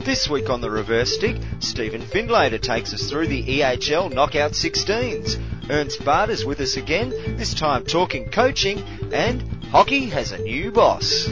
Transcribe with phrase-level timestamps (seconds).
[0.00, 5.68] This week on the reverse stick, Stephen Findlater takes us through the EHL knockout 16s.
[5.68, 8.78] Ernst Baart is with us again, this time talking coaching,
[9.12, 11.26] and hockey has a new boss.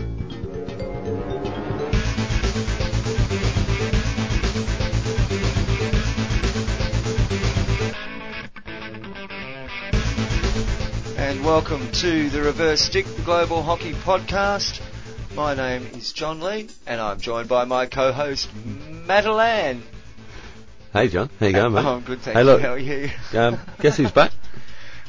[11.17, 14.84] And welcome to the Reverse Stick the Global Hockey Podcast.
[15.35, 19.83] My name is John Lee, and I'm joined by my co-host Madeline.
[20.93, 21.85] Hey John, how you going, mate?
[21.85, 22.47] Oh, I'm good, thank Hey, you.
[22.47, 22.61] look.
[22.63, 23.11] How are you?
[23.35, 24.31] Um, guess who's back?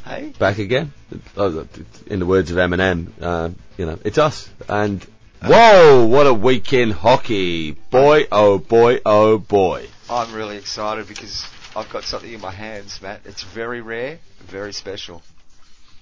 [0.05, 0.33] Hey.
[0.37, 0.93] Back again.
[1.35, 1.67] Oh,
[2.05, 4.47] In the words of Eminem, uh, you know, it's us.
[4.69, 5.03] And
[5.43, 7.71] whoa, what a weekend hockey!
[7.71, 9.87] Boy, oh boy, oh boy.
[10.07, 13.21] I'm really excited because I've got something in my hands, Matt.
[13.25, 15.23] It's very rare, very special.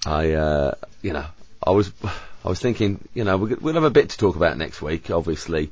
[0.04, 1.24] I, uh, you know,
[1.66, 1.90] I was,
[2.44, 5.10] I was thinking, you know, we'll have a bit to talk about next week.
[5.10, 5.70] Obviously,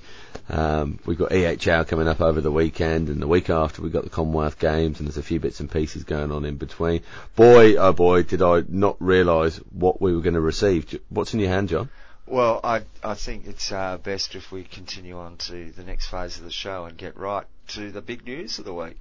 [0.48, 4.04] um, we've got EHL coming up over the weekend, and the week after we've got
[4.04, 7.02] the Commonwealth Games, and there's a few bits and pieces going on in between.
[7.36, 10.98] Boy, oh boy, did I not realise what we were going to receive.
[11.10, 11.90] What's in your hand, John?
[12.24, 16.38] Well, I I think it's uh, best if we continue on to the next phase
[16.38, 18.96] of the show and get right to the big news of the week.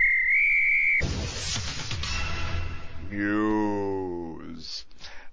[3.09, 4.85] News.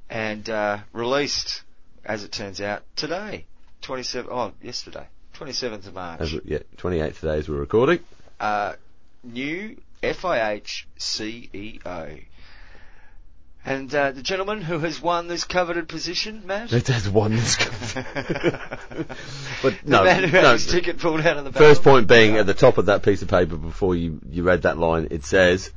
[0.08, 1.62] And uh, released,
[2.08, 3.44] as it turns out, today,
[3.82, 4.30] 27.
[4.32, 5.06] Oh, yesterday,
[5.36, 6.20] 27th of March.
[6.20, 8.00] As, yeah, 28th today as we're recording.
[8.40, 8.72] uh,
[9.22, 12.24] new FIH CEO.
[13.64, 16.72] And uh, the gentleman who has won this coveted position, Matt?
[16.72, 17.32] It has one.
[17.94, 18.04] but
[19.62, 20.52] the no, man who had no.
[20.52, 23.20] his ticket pulled out of the First point being at the top of that piece
[23.20, 25.70] of paper before you, you read that line, it says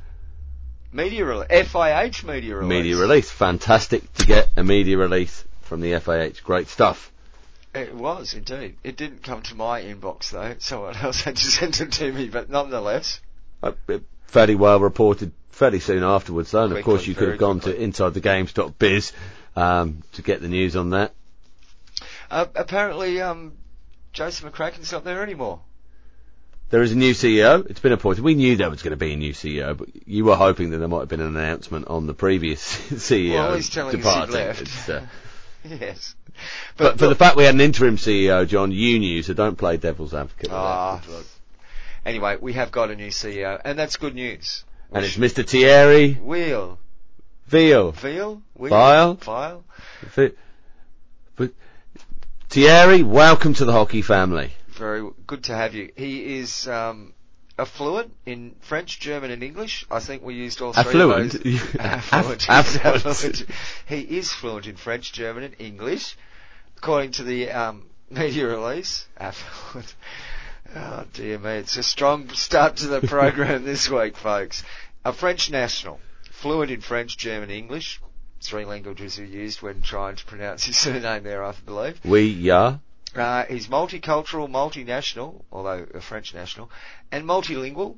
[0.92, 1.48] Media release.
[1.48, 2.68] FIH media release.
[2.68, 3.30] media release.
[3.30, 6.42] Fantastic to get a media release from the FIH.
[6.42, 7.10] Great stuff.
[7.74, 8.76] It was, indeed.
[8.84, 10.54] It didn't come to my inbox, though.
[10.58, 13.22] Someone else had to send it to me, but nonetheless.
[13.62, 13.72] Uh,
[14.26, 17.86] fairly well reported fairly soon afterwards though, and of course you could have gone quickly.
[17.86, 19.12] to insidethegames.biz
[19.56, 21.14] um, to get the news on that.
[22.30, 23.52] Uh, apparently, um,
[24.12, 25.60] Jason McCracken's not there anymore.
[26.70, 27.68] There is a new CEO.
[27.68, 28.24] It's been appointed.
[28.24, 30.78] We knew there was going to be a new CEO, but you were hoping that
[30.78, 33.98] there might have been an announcement on the previous CEO Well, he's telling us he
[34.00, 34.34] departing.
[34.34, 34.88] left.
[35.80, 36.14] Yes.
[36.76, 39.76] But, for the fact we had an interim CEO, John, you knew, so don't play
[39.76, 40.50] devil's advocate.
[40.50, 41.00] Ah,
[42.04, 44.64] Anyway, we have got a new CEO, and that's good news.
[44.90, 45.46] And it's Mr.
[45.46, 46.78] Thierry Wheel.
[47.46, 47.92] Veal.
[47.92, 48.42] Veal?
[48.54, 48.70] Wheel?
[48.70, 49.16] File?
[49.16, 49.64] File?
[50.08, 50.32] Fi-
[51.36, 51.52] But
[52.48, 54.52] Thierry, welcome to the hockey family.
[54.68, 55.90] Very good to have you.
[55.96, 57.12] He is um,
[57.58, 59.86] affluent in French, German, and English.
[59.90, 61.34] I think we used all three Affluent?
[61.34, 61.74] of those.
[61.78, 62.48] affluent.
[62.48, 63.06] Affluent.
[63.06, 63.44] affluent.
[63.86, 66.16] He is fluent in French, German, and English,
[66.76, 69.06] according to the um, media release.
[69.18, 69.94] Affluent.
[70.74, 74.64] Oh dear me, it's a strong start to the program this week, folks.
[75.04, 78.00] A French national, fluent in French, German, English.
[78.40, 82.00] Three languages are used when trying to pronounce his surname there, I believe.
[82.04, 82.78] We, yeah.
[83.14, 86.70] Uh, he's multicultural, multinational, although a French national,
[87.10, 87.96] and multilingual.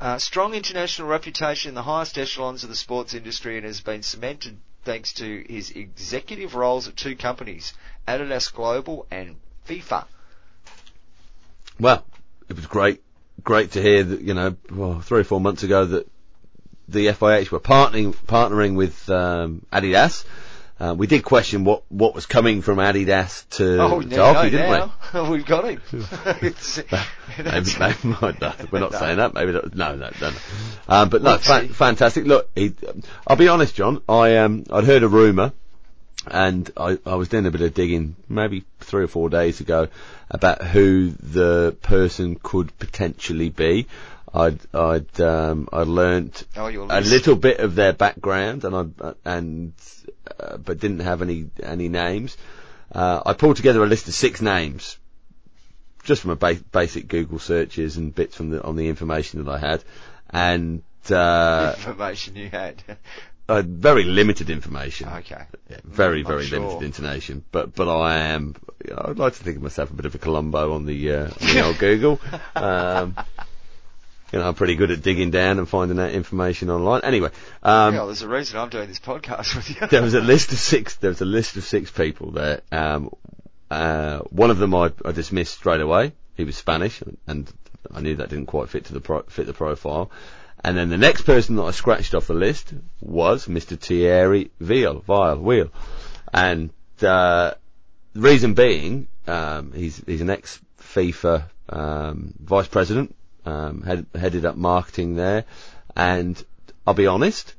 [0.00, 4.02] Uh, strong international reputation in the highest echelons of the sports industry and has been
[4.02, 7.74] cemented thanks to his executive roles at two companies,
[8.08, 9.36] Adidas Global and
[9.68, 10.06] FIFA.
[11.78, 12.04] Well,
[12.48, 13.02] it was great,
[13.44, 16.08] great to hear that, you know, well, three or four months ago that
[16.88, 20.24] the FIH were partnering, partnering with, um, Adidas.
[20.80, 24.48] Uh, we did question what, what was coming from Adidas to, oh, to no, hockey,
[24.50, 24.76] didn't we?
[25.12, 25.82] now We've got him.
[26.42, 26.80] It's-
[27.38, 28.08] maybe, maybe
[28.40, 28.72] not.
[28.72, 28.98] We're not No.
[28.98, 29.34] saying that.
[29.34, 30.30] Maybe not, no, no, no.
[30.30, 30.36] no.
[30.88, 32.24] Um, but no, fa- fantastic.
[32.24, 32.72] Look, he,
[33.26, 34.00] I'll be honest, John.
[34.08, 35.52] I um, I'd heard a rumor,
[36.26, 39.88] and I, I was doing a bit of digging, maybe three or four days ago,
[40.30, 43.86] about who the person could potentially be.
[44.32, 49.72] I'd I'd um, I learnt Oh, a little bit of their background, and I and
[50.38, 52.36] uh, but didn't have any any names.
[52.92, 54.98] Uh, I pulled together a list of six names,
[56.04, 59.50] just from a ba- basic Google searches and bits from the on the information that
[59.50, 59.84] I had,
[60.30, 62.82] and uh, information you had.
[63.48, 65.08] uh, very limited information.
[65.08, 65.44] okay.
[65.68, 66.60] Yeah, very very sure.
[66.60, 67.44] limited information.
[67.52, 68.56] But but I am.
[68.86, 71.12] You know, I'd like to think of myself a bit of a Columbo on the
[71.12, 72.20] uh, on the old Google.
[72.56, 73.16] Um,
[74.32, 77.02] you know, I'm pretty good at digging down and finding that information online.
[77.02, 77.30] Anyway,
[77.62, 79.86] um, yeah, there's a reason I'm doing this podcast with you.
[79.88, 80.96] there was a list of six.
[80.96, 82.60] There was a list of six people there.
[82.70, 83.10] Um,
[83.70, 86.12] uh, one of them I, I dismissed straight away.
[86.36, 87.52] He was Spanish, and
[87.92, 90.10] I knew that didn't quite fit to the pro- fit the profile.
[90.62, 93.78] And then the next person that I scratched off the list was Mr.
[93.78, 95.70] Thierry Veal, Vile, Wheel.
[96.32, 96.70] And
[97.02, 97.52] uh,
[98.12, 103.14] the reason being, um, he's he's an ex FIFA um, vice president,
[103.44, 105.44] um, head, headed up marketing there,
[105.96, 106.42] and
[106.86, 107.54] I'll be honest,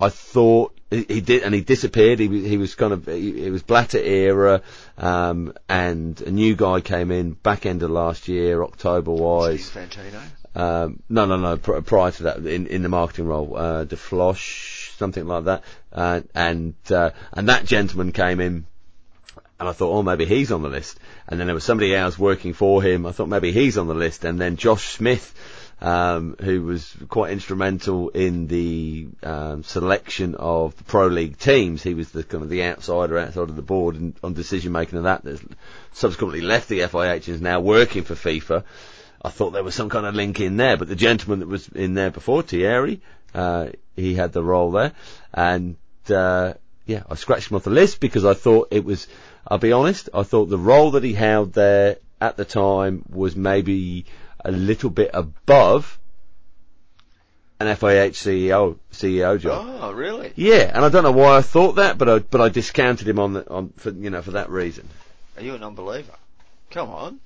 [0.00, 2.18] I thought he, he did, and he disappeared.
[2.18, 4.62] He was he was kind of he, it was Blatter era,
[4.98, 9.64] um, and a new guy came in back end of last year, October wise.
[9.64, 10.22] Steve Fantino.
[10.56, 11.56] Um, no, no, no.
[11.56, 16.20] Pr- prior to that, in, in the marketing role, uh, DeFlosh, something like that, uh,
[16.34, 18.66] and uh, and that gentleman came in,
[19.64, 21.00] and I thought, oh, maybe he's on the list.
[21.26, 23.06] And then there was somebody else working for him.
[23.06, 24.26] I thought maybe he's on the list.
[24.26, 25.34] And then Josh Smith,
[25.80, 31.82] um, who was quite instrumental in the um, selection of the pro league teams.
[31.82, 34.98] He was the kind of the outsider outside of the board and on decision making
[34.98, 35.24] of that.
[35.94, 38.64] Subsequently left the FIH and is now working for FIFA.
[39.24, 41.68] I thought there was some kind of link in there, but the gentleman that was
[41.68, 43.00] in there before, Thierry,
[43.34, 44.92] uh, he had the role there,
[45.32, 45.76] and
[46.10, 46.52] uh,
[46.86, 49.06] yeah, I scratched him off the list because I thought it was.
[49.46, 53.36] I'll be honest, I thought the role that he held there at the time was
[53.36, 54.06] maybe
[54.44, 55.98] a little bit above
[57.60, 59.66] an FIH CEO CEO job.
[59.80, 60.32] Oh, really?
[60.34, 63.18] Yeah, and I don't know why I thought that, but I but I discounted him
[63.18, 64.88] on the, on for you know for that reason.
[65.36, 66.12] Are you an unbeliever?
[66.70, 67.20] Come on,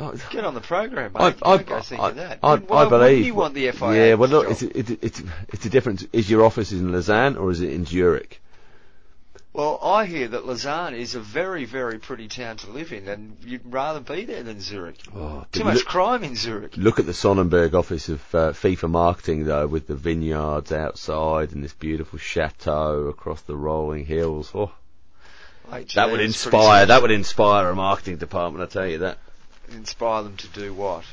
[0.00, 1.36] Oh, get on the program, mate.
[1.42, 2.38] I, I, go thinking I, that.
[2.42, 3.26] I, Why I believe.
[3.26, 6.06] you want the FIH Yeah, well, look, it's, it, it's it's a difference.
[6.12, 8.40] Is your office in Lausanne or is it in Zurich?
[9.52, 13.36] Well, I hear that Lausanne is a very, very pretty town to live in, and
[13.44, 14.98] you'd rather be there than Zurich.
[15.14, 16.76] Oh, Too much look, crime in Zurich.
[16.76, 21.64] look at the Sonnenberg office of uh, FIFA marketing though, with the vineyards outside and
[21.64, 24.52] this beautiful chateau across the rolling hills.
[24.54, 24.70] Oh,
[25.70, 26.86] Mate, that would inspire.
[26.86, 28.62] That would inspire a marketing department.
[28.62, 29.18] I tell you that.
[29.72, 31.04] inspire them to do what?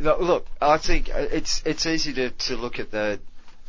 [0.00, 3.18] Look, look, I think uh, it's it's easy to, to look at the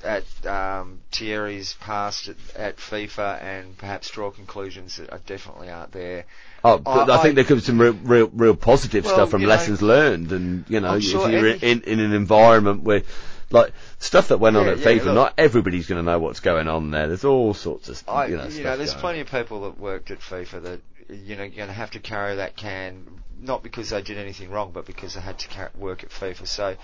[0.04, 5.92] at um, Thierry's past at, at FIFA and perhaps draw conclusions that are definitely aren't
[5.92, 6.25] there.
[6.63, 9.30] Oh, but I- I, think there could be some real, real, real positive Well, stuff
[9.31, 12.84] from you know, lessons learned, and you know, I'm if you're in, in an environment
[12.84, 13.04] where,
[13.50, 15.16] like, stuff that went on at yeah, FIFA, look.
[15.16, 17.07] not everybody's going to know what's going on there.
[17.07, 19.80] There's all sorts of, I, you know, you stuff know, there's plenty of people that
[19.80, 23.06] worked at FIFA that you know you're going to have to carry that can
[23.42, 26.48] not because they did anything wrong, but because they had to work at FIFA.
[26.48, 26.75] So,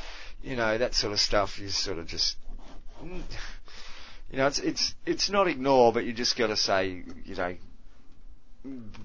[0.43, 2.37] you know, that sort of stuff is sort of just.
[4.31, 7.55] You know, it's it's it's not ignore, but you just got to say, you know,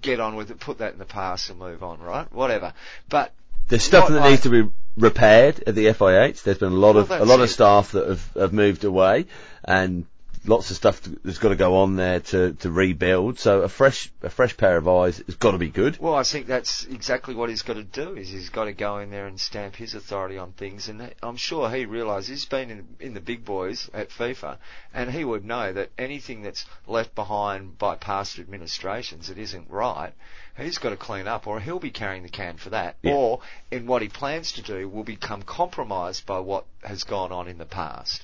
[0.01, 2.33] get on with it, put that in the past, and move on, right?
[2.33, 2.73] Whatever.
[3.09, 3.33] But
[3.69, 6.43] There's stuff that I- needs to be repaired at the FIH.
[6.43, 9.27] There's been a lot Well, of a lot of staff that have, have moved away,
[9.63, 10.07] and
[10.47, 13.39] lots of stuff that's got to go on there to, to rebuild.
[13.39, 15.99] So a fresh a fresh pair of eyes has got to be good.
[16.01, 18.17] Well, I think that's exactly what he's got to do.
[18.17, 21.09] Is he's got to go in there and stamp his authority on things, and uh,
[21.23, 24.57] I'm sure he realises he's been in, in the big boys at FIFA,
[24.95, 30.13] and he would know that anything that's left behind by past administrations that isn't right,
[30.57, 33.13] he's got to clean up, or he'll be carrying the can for that, Yeah.
[33.13, 33.41] or
[33.71, 37.59] in what he plans to do will become compromised by what has gone on in
[37.59, 38.23] the past.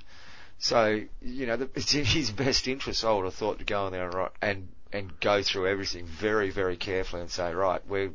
[0.59, 3.93] So, you know, it's in his best interest, I would have thought, to go in
[3.93, 8.13] there and, ri- and, and go through everything very, very carefully and say, right, we're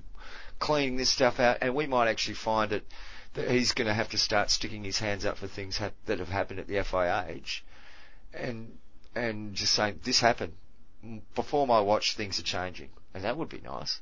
[0.60, 2.86] cleaning this stuff out, and we might actually find it
[3.34, 6.20] that he's going to have to start sticking his hands up for things hap- that
[6.20, 7.62] have happened at the FIH,
[8.34, 8.78] and
[9.16, 10.54] and just saying this happened
[11.36, 12.16] before my watch.
[12.16, 14.02] Things are changing, and that would be nice.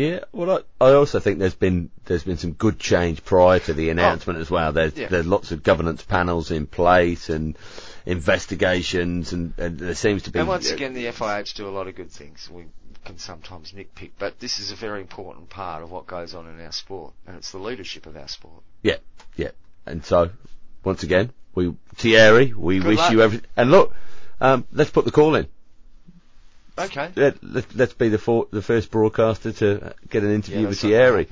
[0.00, 3.74] Yeah, well, I, I also think there's been there's been some good change prior to
[3.74, 4.72] the announcement as well.
[4.72, 5.08] There's yeah.
[5.08, 7.58] there's lots of governance panels in place and
[8.06, 10.38] investigations, and, and there seems to be.
[10.38, 12.48] And once again, the FIH do a lot of good things.
[12.50, 12.64] We
[13.04, 16.64] can sometimes nitpick, but this is a very important part of what goes on in
[16.64, 18.62] our sport, and it's the leadership of our sport.
[18.82, 18.96] yeah,
[19.36, 19.50] yeah.
[19.84, 20.30] And so,
[20.82, 23.12] once again, we Thierry, we Good wish luck.
[23.12, 23.42] you every.
[23.54, 23.94] And look,
[24.40, 25.46] um, let's put the call in.
[26.78, 27.10] Okay.
[27.16, 30.80] Let, let, let's be the for, the first broadcaster to get an interview Yeah, with
[30.80, 31.28] Thierry.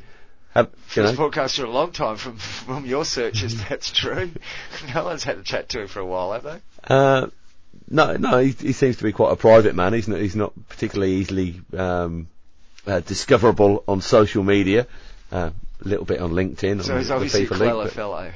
[0.54, 3.62] Have, you First know, broadcaster a long time from from your searches.
[3.68, 4.30] That's true.
[4.94, 6.60] no one's had a chat to him for a while, have they?
[6.84, 7.26] Uh,
[7.90, 9.92] no, no, he, he seems to be quite a private man.
[9.92, 12.28] He's not, he's not particularly easily um,
[12.86, 14.86] uh, discoverable on social media.
[15.30, 15.50] Uh,
[15.84, 16.82] a little bit on LinkedIn.
[16.82, 18.32] So he's obviously a clever League, fellow.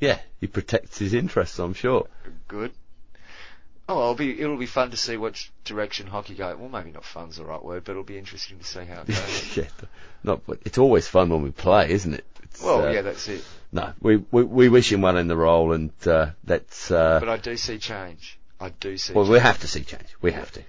[0.00, 1.58] yeah, he protects his interests.
[1.58, 2.06] I'm sure.
[2.48, 2.72] Good.
[3.88, 6.56] Oh, it'll be it'll be fun to see which direction hockey goes.
[6.56, 9.06] Well, maybe not fun's the right word, but it'll be interesting to see how it
[9.08, 9.56] goes.
[9.56, 9.64] yeah,
[10.22, 10.46] not.
[10.46, 12.24] But it's always fun when we play, isn't it?
[12.44, 13.44] It's, well, uh, yeah, that's it.
[13.72, 16.90] No, we, we we wish him well in the role, and uh, let's.
[16.90, 18.38] Uh, But I do see change.
[18.60, 19.12] I do see.
[19.12, 19.32] well, change.
[19.32, 20.06] we have to see change.
[20.22, 20.62] We have to.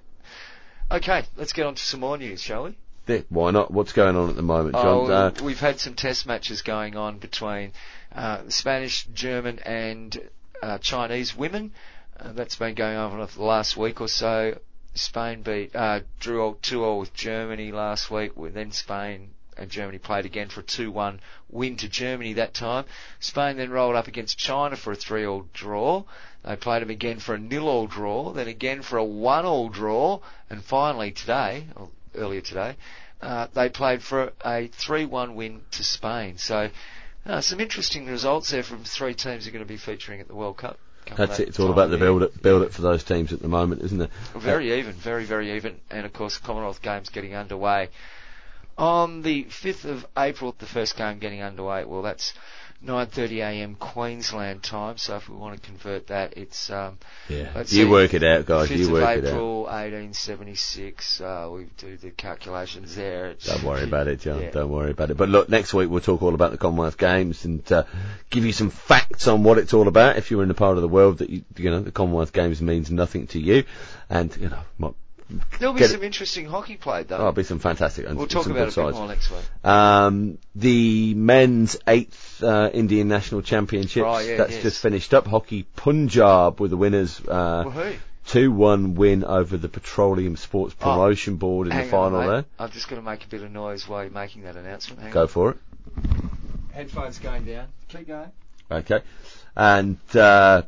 [0.92, 2.78] Okay, let's get on to some more news, shall we?
[3.08, 3.72] Yeah, why not?
[3.72, 4.84] What's going on at the moment, John?
[4.86, 7.72] Oh, Uh, we've had some test matches going on between
[8.14, 10.20] uh, Spanish, German, and
[10.62, 11.72] uh, Chinese women.
[12.18, 14.58] Uh, that's been going on for the last week or so.
[14.94, 18.32] Spain beat uh, drew two all with Germany last week.
[18.38, 21.20] Then Spain and Germany played again for a 2-1
[21.50, 22.86] win to Germany that time.
[23.20, 26.04] Spain then rolled up against China for a 3-all draw.
[26.44, 30.20] They played them again for a nil-all draw, then again for a one-all draw,
[30.50, 32.76] and finally today, or earlier today,
[33.22, 36.38] uh, they played for a 3-1 win to Spain.
[36.38, 36.70] So,
[37.26, 40.28] uh, some interesting results there from three teams who are going to be featuring at
[40.28, 40.78] the World Cup.
[41.16, 41.50] That's it.
[41.50, 44.02] It's all about the build it, build it for those teams at the moment, isn't
[44.02, 44.10] it?
[44.36, 47.90] Very even, very very even, and of course Commonwealth Games getting underway
[48.78, 50.56] on the 5th of April.
[50.58, 51.86] The first game getting underway.
[51.86, 52.34] Well, that's
[52.86, 53.76] 9:30 a.m.
[53.76, 54.98] Queensland time.
[54.98, 57.64] So if we want to convert that, it's um, yeah.
[57.68, 58.72] You work it out, guys.
[58.72, 59.34] You work April, it out.
[59.34, 61.22] April 1876.
[61.22, 63.32] Uh, we do the calculations there.
[63.32, 64.42] It's Don't worry about it, John.
[64.42, 64.52] Yeah.
[64.52, 65.18] Don't worry about it.
[65.18, 67.84] But look, next week we'll talk all about the Commonwealth Games and uh,
[68.30, 70.18] give you some facts on what it's all about.
[70.18, 72.62] If you're in a part of the world that you, you know the Commonwealth Games
[72.62, 73.64] means nothing to you,
[74.10, 74.96] and you know
[75.60, 76.06] There'll be some it.
[76.06, 77.16] interesting hockey played though.
[77.16, 78.06] Oh, there'll be some fantastic.
[78.08, 79.42] We'll talk about it a bit more next week.
[79.64, 84.06] Um, the men's eighth uh, Indian National Championships.
[84.08, 84.64] Oh, yeah, that's yes.
[84.64, 85.28] just finished up.
[85.28, 87.20] Hockey Punjab with the winners.
[87.26, 87.94] Uh,
[88.28, 92.28] Two one win over the Petroleum Sports oh, Promotion oh, Board in the final on,
[92.28, 92.46] there.
[92.58, 95.04] I'm just going to make a bit of noise while you're making that announcement.
[95.04, 95.28] Hang Go on.
[95.28, 95.58] for it.
[96.74, 97.68] Headphones going down.
[97.90, 98.32] Keep going.
[98.72, 99.02] Okay.
[99.56, 100.64] And uh,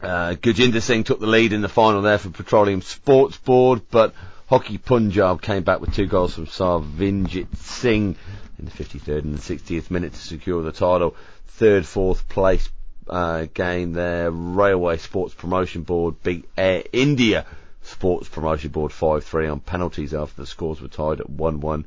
[0.00, 4.14] uh, Gurjinder Singh took the lead in the final there for Petroleum Sports Board, but
[4.48, 8.16] Hockey Punjab came back with two goals from Sarvinjit Singh
[8.60, 11.16] in the 53rd and the 60th minute to secure the title.
[11.46, 12.68] Third, fourth place
[13.08, 14.30] uh, game there.
[14.30, 17.46] Railway Sports Promotion Board beat Air India
[17.82, 21.84] Sports Promotion Board 5-3 on penalties after the scores were tied at 1-1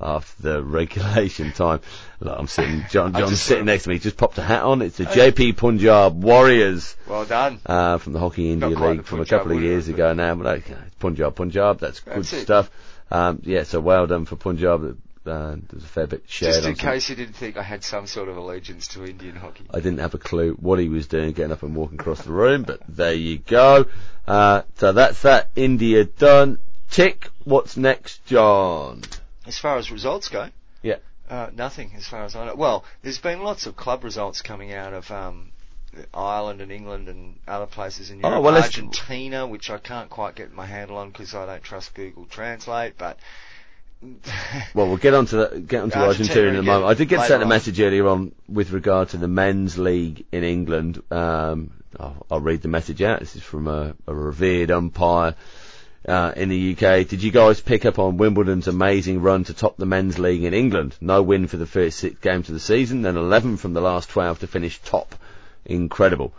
[0.00, 1.80] after the regulation time.
[2.20, 4.82] Look, I'm sitting, John, John's sitting next to me, just popped a hat on.
[4.82, 6.96] It's the JP Punjab Warriors.
[7.06, 7.60] Well done.
[7.64, 10.76] Uh, from the Hockey India League from a couple of years ago now, but okay,
[10.98, 12.42] Punjab, Punjab, that's, that's good it.
[12.42, 12.70] stuff.
[13.10, 14.98] Um, yeah, so well done for Punjab.
[15.26, 16.54] Uh, there's a fair bit shared.
[16.54, 19.64] Just in case you didn't think I had some sort of allegiance to Indian hockey.
[19.70, 22.32] I didn't have a clue what he was doing, getting up and walking across the
[22.32, 23.86] room, but there you go.
[24.26, 25.50] Uh, so that's that.
[25.56, 26.58] India done.
[26.90, 27.30] Tick.
[27.44, 29.02] What's next, John?
[29.46, 30.48] As far as results go,
[30.82, 30.96] yeah,
[31.28, 32.54] uh, nothing as far as I know.
[32.54, 35.52] Well, there's been lots of club results coming out of um,
[36.14, 38.38] Ireland and England and other places in oh, Europe.
[38.38, 41.94] Oh, well, Argentina, which I can't quite get my handle on because I don't trust
[41.94, 43.18] Google Translate, but.
[44.74, 46.90] Well, we'll get on to the, get on to Argentina, Argentina in a moment.
[46.90, 50.44] I did get sent a message earlier on with regard to the men's league in
[50.44, 51.02] England.
[51.10, 53.20] Um, I'll, I'll, read the message out.
[53.20, 55.34] This is from a, a revered umpire
[56.06, 57.08] uh, in the UK.
[57.08, 60.54] Did you guys pick up on Wimbledon's amazing run to top the men's league in
[60.54, 60.94] England?
[61.00, 64.10] No win for the first six games of the season, then 11 from the last
[64.10, 65.14] 12 to finish top.
[65.64, 66.32] Incredible.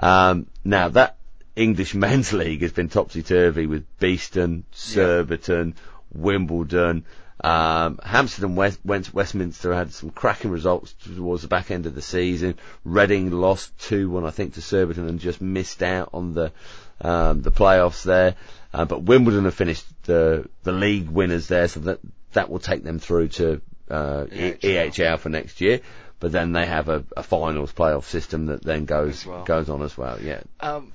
[0.00, 1.16] Um, now that
[1.56, 5.93] English men's league has been topsy-turvy with Beeston, Surbiton, yeah.
[6.14, 7.04] Wimbledon,
[7.42, 11.94] um, Hampstead and West, went Westminster had some cracking results towards the back end of
[11.94, 12.56] the season.
[12.84, 16.52] Reading lost 2-1, I think, to Surbiton and just missed out on the,
[17.00, 18.36] um, the playoffs there.
[18.72, 22.00] Uh, but Wimbledon have finished the the league winners there, so that
[22.32, 24.58] that will take them through to uh, EHL.
[24.58, 25.80] EHL for next year.
[26.18, 29.44] But then they have a, a finals playoff system that then goes well.
[29.44, 30.20] goes on as well.
[30.20, 30.40] Yeah.
[30.58, 30.92] Um,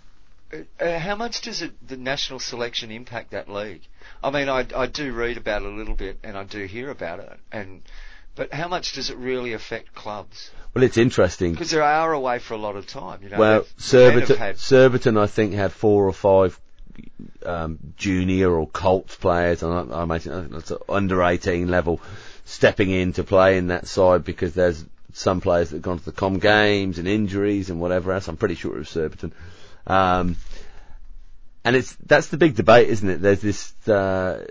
[0.79, 3.81] uh, how much does it, the national selection impact that league?
[4.23, 6.89] I mean, I, I do read about it a little bit, and I do hear
[6.89, 7.81] about it, and
[8.35, 10.51] but how much does it really affect clubs?
[10.73, 13.21] Well, it's interesting because they are away for a lot of time.
[13.23, 16.59] You know, well, Surbiton, Surbiton, I think, had four or five
[17.45, 21.99] um, junior or Colts players, and I, I imagine that's under 18 level,
[22.45, 26.05] stepping in to play in that side because there's some players that have gone to
[26.05, 28.27] the Com Games and injuries and whatever else.
[28.27, 29.33] I'm pretty sure it was Surbiton.
[29.87, 30.37] Um,
[31.63, 33.21] and it's that's the big debate, isn't it?
[33.21, 34.45] There's this uh,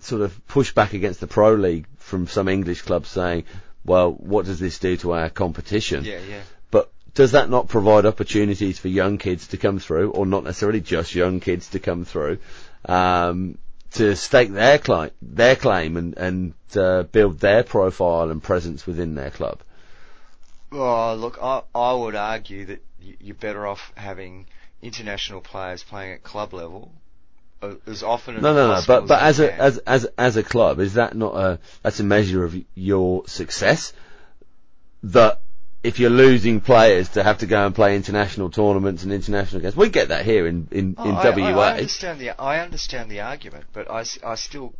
[0.00, 3.44] sort of pushback against the pro league from some English clubs saying,
[3.84, 8.06] "Well, what does this do to our competition?" Yeah, yeah But does that not provide
[8.06, 12.04] opportunities for young kids to come through, or not necessarily just young kids to come
[12.04, 12.38] through,
[12.86, 13.58] um,
[13.92, 19.14] to stake their claim, their claim and, and uh, build their profile and presence within
[19.14, 19.60] their club?
[20.72, 22.82] Oh, look, I, I would argue that
[23.20, 24.46] you're better off having
[24.82, 26.92] international players playing at club level
[27.62, 28.80] uh, as often as no, no, no.
[28.86, 32.04] But but as a as as as a club, is that not a that's a
[32.04, 33.92] measure of your success?
[35.02, 35.40] That
[35.82, 39.76] if you're losing players to have to go and play international tournaments and international games,
[39.76, 41.60] we get that here in in, oh, in I, WA.
[41.60, 44.74] I, understand the I understand the argument, but I, I still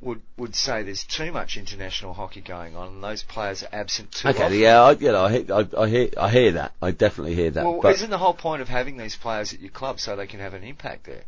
[0.00, 4.12] would would say there's too much international hockey going on, and those players are absent
[4.12, 4.58] too okay, often.
[4.58, 6.72] yeah, I, you know, I, hear, I, I, hear I hear that.
[6.82, 7.64] I definitely hear that.
[7.64, 10.40] Well, isn't the whole point of having these players at your club so they can
[10.40, 11.22] have an impact there?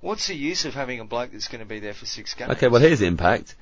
[0.00, 2.50] what's the use of having a bloke that's going to be there for six games?
[2.52, 3.54] Okay, well here's the impact.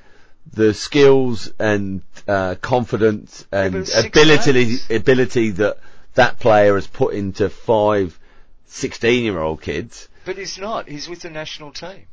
[0.53, 4.91] The skills and uh, confidence and six ability games.
[4.91, 5.79] ability that
[6.15, 8.19] that player has put into five
[8.67, 10.09] 16 year old kids.
[10.25, 10.89] But he's not.
[10.89, 12.07] He's with the national team.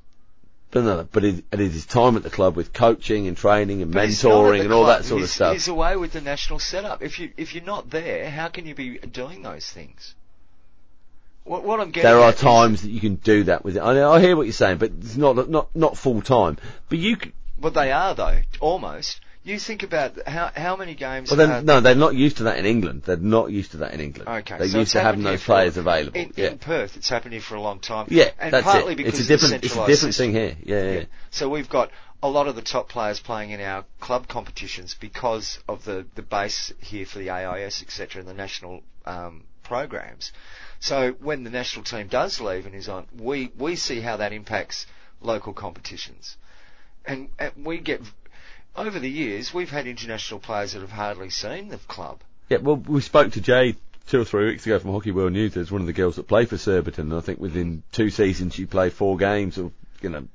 [0.72, 3.81] But no, but it, it is his time at the club with coaching and training
[3.81, 5.00] and But he's mentoring and all club.
[5.00, 5.53] that sort of stuff.
[5.53, 7.01] He's away with the national setup.
[7.01, 10.15] If you if you're not there, how can you be doing those things?
[11.45, 13.79] What, what I'm getting There are times that you can do that with it.
[13.79, 16.57] I, I hear what you're saying, but it's not not not full time.
[16.89, 17.31] But you, c-
[17.62, 19.22] Well, they are though, almost.
[19.45, 21.29] You think about how how many games.
[21.29, 23.03] well then are- no, they're not used to that in England.
[23.05, 24.27] They're not used to that in England.
[24.27, 26.19] Okay, they're so used to having those players available.
[26.19, 28.07] in, yeah, in Perth, it's happened here for a long time.
[28.09, 28.97] yeah, and that's partly it.
[28.97, 30.25] because It's a different, it's a different system.
[30.25, 30.57] thing here.
[30.63, 30.99] Yeah, yeah.
[30.99, 31.05] Yeah.
[31.29, 31.91] So we've got
[32.23, 36.23] a lot of the top players playing in our club competitions because of the, the
[36.23, 40.31] base here for the AIS, etc., and the national um, programs.
[40.79, 44.33] So when the national team does leave and is on, we, we see how that
[44.33, 44.87] impacts
[45.21, 46.37] local competitions.
[47.05, 48.01] And, and we get,
[48.77, 52.20] over the years, we've had international players that have hardly seen the club.
[52.50, 53.75] Yeah, well, we spoke to Jay
[54.08, 55.53] two or three weeks ago from Hockey World News.
[55.53, 57.12] There's one of the girls that play for Surbiton.
[57.12, 60.27] and I think within two seasons she played four games, or you know,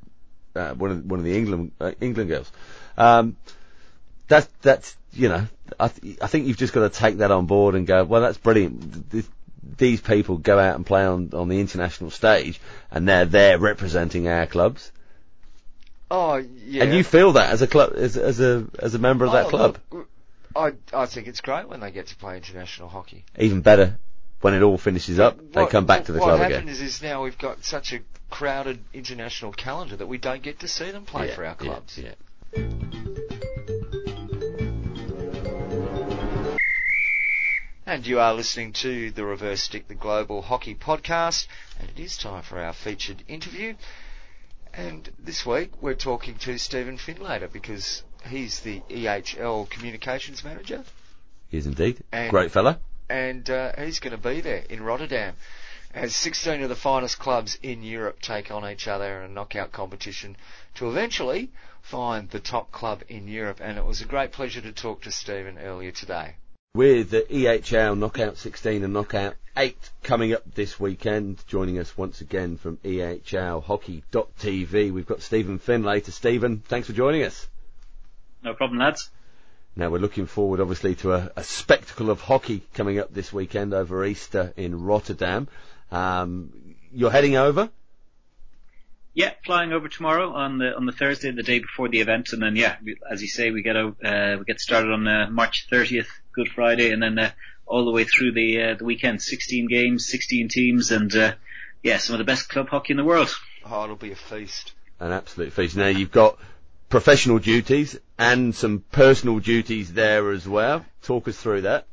[0.56, 2.50] uh, one of one of the England uh, England girls.
[2.96, 3.36] Um,
[4.28, 5.46] that's that's you know,
[5.78, 8.20] I th- I think you've just got to take that on board and go, well,
[8.20, 9.10] that's brilliant.
[9.10, 9.24] Th-
[9.76, 14.26] these people go out and play on on the international stage, and they're there representing
[14.28, 14.90] our clubs.
[16.10, 16.84] Oh, yeah.
[16.84, 19.46] And you feel that as a club, as as a as a member of that
[19.46, 19.78] Oh, club.
[19.92, 20.08] look,
[20.56, 23.24] I, I think it's great when they get to play international hockey.
[23.38, 23.96] Even better
[24.40, 26.68] when it all finishes up, they come back to the what club again.
[26.68, 28.00] is, is now we've got such a
[28.30, 31.66] crowded international calendar that we don't get to see them play Yeah, for our yeah,
[31.66, 31.98] clubs.
[31.98, 33.20] yeah.
[37.86, 41.46] And you are listening to the Reverse Stick, the Global Hockey Podcast,
[41.78, 43.74] and it is time for our featured interview.
[44.80, 50.84] And this week we're talking to Stephen Findlater because he's the EHL Communications Manager,
[51.50, 52.02] He is indeed.
[52.12, 52.80] And- Great fella.
[53.10, 55.34] and uh, he's going to be there in Rotterdam
[55.92, 59.70] as 16 of the finest clubs in Europe take on each other in a knockout
[59.70, 60.34] competition
[60.76, 61.50] to eventually
[61.82, 63.58] find the top club in Europe.
[63.60, 66.36] And it was a great pleasure to talk to Stephen earlier today.
[66.72, 72.20] With the EHL Knockout 16 and Knockout 8 coming up this weekend, joining us once
[72.20, 76.12] again from EHL Hockey.tv, we've got Stephen Findlater.
[76.12, 77.48] Stephen, thanks for joining us.
[78.44, 79.10] No problem, lads.
[79.74, 83.74] Now we're looking forward obviously to a, a spectacle of hockey coming up this weekend
[83.74, 85.48] over Easter in Rotterdam.
[85.90, 87.68] Um, you're heading over?
[89.12, 92.40] Yeah, flying over tomorrow on the on the Thursday, the day before the event, and
[92.40, 92.76] then yeah,
[93.10, 96.92] as you say, we get uh, we get started on uh, March 30th, Good Friday,
[96.92, 97.30] and then uh,
[97.66, 101.32] all the way through the uh, the weekend, 16 games, 16 teams, and uh,
[101.82, 103.34] yeah, some of the best club hockey in the world.
[103.64, 104.72] Oh, it'll be a feast.
[104.98, 105.76] An absolute feast.
[105.76, 106.38] Now you've got
[106.88, 110.84] professional duties and some personal duties there as well.
[111.02, 111.86] Talk us through that.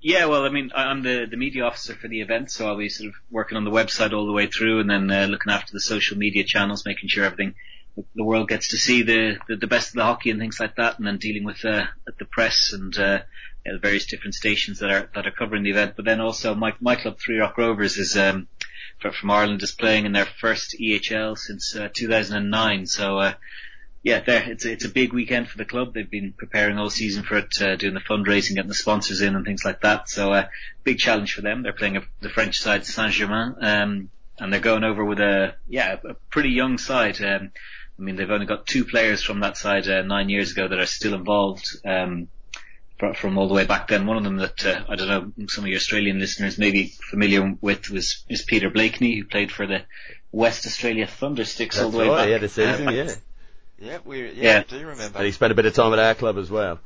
[0.00, 2.76] Yeah, well, I mean, I- I'm the, the media officer for the event, so I'll
[2.76, 5.50] be sort of working on the website all the way through and then uh, looking
[5.52, 7.54] after the social media channels, making sure everything,
[8.14, 10.76] the world gets to see the, the, the best of the hockey and things like
[10.76, 11.84] that, and then dealing with uh,
[12.18, 13.20] the press and uh,
[13.64, 15.94] yeah, the various different stations that are that are covering the event.
[15.96, 18.48] But then also, my my club, Three Rock Rovers, is um,
[18.98, 22.86] from Ireland, is playing in their first EHL since uh, 2009.
[22.86, 23.18] So.
[23.18, 23.34] Uh,
[24.04, 24.50] yeah, there.
[24.50, 25.94] It's a, it's a big weekend for the club.
[25.94, 29.34] They've been preparing all season for it, uh, doing the fundraising, getting the sponsors in
[29.34, 30.10] and things like that.
[30.10, 30.48] So, uh,
[30.84, 31.62] big challenge for them.
[31.62, 35.96] They're playing a, the French side, Saint-Germain, um, and they're going over with a, yeah,
[36.06, 37.18] a pretty young side.
[37.22, 37.52] Um,
[37.98, 40.78] I mean, they've only got two players from that side, uh, nine years ago that
[40.78, 42.28] are still involved, um,
[43.16, 44.06] from all the way back then.
[44.06, 46.94] One of them that, uh, I don't know, some of your Australian listeners may be
[47.10, 49.82] familiar with was, is Peter Blakeney, who played for the
[50.32, 52.26] West Australia Thundersticks all the way right, back.
[52.26, 53.14] he had a season, uh, back yeah.
[53.78, 54.58] Yeah, we yeah, Yeah.
[54.66, 55.18] I do remember.
[55.18, 56.80] And he spent a bit of time at our club as well.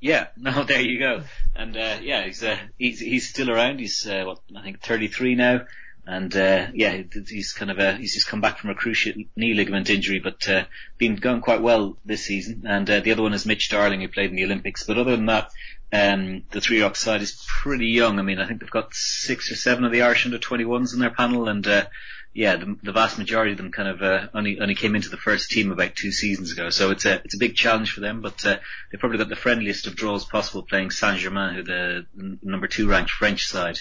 [0.00, 1.22] Yeah, no, there you go.
[1.54, 3.78] And uh, yeah, he's uh, he's he's still around.
[3.78, 5.62] He's uh, what I think 33 now,
[6.04, 9.54] and uh, yeah, he's kind of uh, he's just come back from a cruciate knee
[9.54, 10.64] ligament injury, but uh,
[10.98, 12.64] been going quite well this season.
[12.66, 14.84] And uh, the other one is Mitch Darling, who played in the Olympics.
[14.84, 15.52] But other than that,
[15.92, 18.18] um, the Three Rock side is pretty young.
[18.18, 21.00] I mean, I think they've got six or seven of the Irish under 21s in
[21.00, 21.86] their panel, and uh,
[22.34, 25.18] yeah, the, the vast majority of them kind of uh, only only came into the
[25.18, 26.70] first team about two seasons ago.
[26.70, 28.56] So it's a it's a big challenge for them, but uh,
[28.90, 32.06] they've probably got the friendliest of draws possible playing Saint Germain, who the
[32.42, 33.78] number two ranked French side.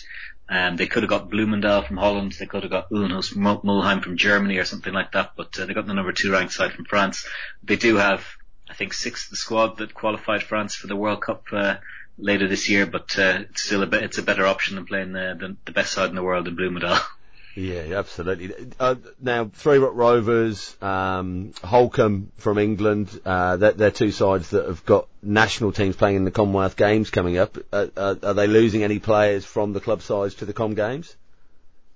[0.52, 4.18] Um, they could have got Bloemendaal from Holland, they could have got Uhlenhorst Mulheim from
[4.18, 6.84] Germany or something like that, but uh, they got the number two ranked side from
[6.84, 7.26] France.
[7.64, 8.26] They do have,
[8.70, 11.46] I think, six of the squad that qualified France for the World Cup.
[11.52, 11.78] Uh,
[12.18, 15.14] Later this year, but uh, it's still a bit, it's a better option than playing
[15.14, 17.02] the, the, the best side in the world in Bloemendaal.
[17.56, 18.54] Yeah, absolutely.
[18.80, 24.68] Uh, now, Three Rock Rovers, um, Holcombe from England, uh, they're, they're, two sides that
[24.68, 27.58] have got national teams playing in the Commonwealth Games coming up.
[27.74, 31.16] Uh, uh are they losing any players from the club sides to the Com Games?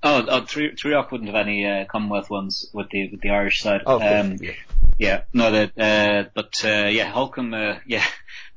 [0.04, 3.62] Oh, oh Three Rock wouldn't have any uh, Commonwealth ones with the with the Irish
[3.62, 3.82] side.
[3.86, 4.52] Oh, um, yeah.
[5.00, 8.06] yeah, no, that, uh, but uh, yeah, Holcombe, uh, yeah,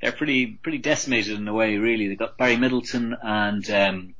[0.02, 1.76] they're pretty pretty decimated in a way.
[1.78, 4.14] Really, they have got Barry Middleton and um,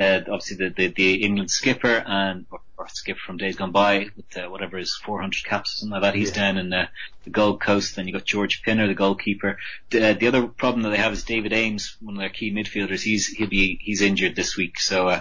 [0.00, 4.08] uh, obviously the, the, the England skipper and or, or skipper from days gone by
[4.16, 6.14] with uh, whatever his 400 caps or something like that.
[6.14, 6.34] He's yeah.
[6.34, 6.86] down in uh,
[7.24, 7.96] the Gold Coast.
[7.96, 9.58] Then you got George Pinner, the goalkeeper.
[9.90, 12.52] The, uh, the other problem that they have is David Ames, one of their key
[12.52, 13.02] midfielders.
[13.02, 15.08] He's he'll be he's injured this week, so.
[15.08, 15.20] Uh,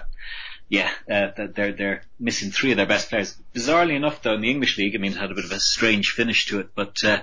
[0.70, 3.38] yeah, uh, they're they're missing three of their best players.
[3.54, 5.60] Bizarrely enough, though, in the English league, I mean, it had a bit of a
[5.60, 7.22] strange finish to it, but uh,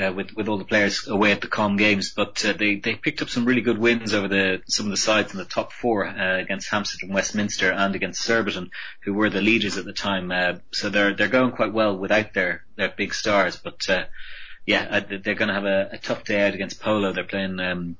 [0.00, 2.94] uh, with with all the players away at the Com Games, but uh, they they
[2.94, 5.72] picked up some really good wins over the some of the sides in the top
[5.72, 8.70] four uh, against Hampstead and Westminster and against Surbiton,
[9.02, 10.30] who were the leaders at the time.
[10.30, 14.04] Uh, so they're they're going quite well without their their big stars, but uh,
[14.66, 17.12] yeah, uh, they're going to have a, a tough day out against Polo.
[17.12, 17.96] They're playing um,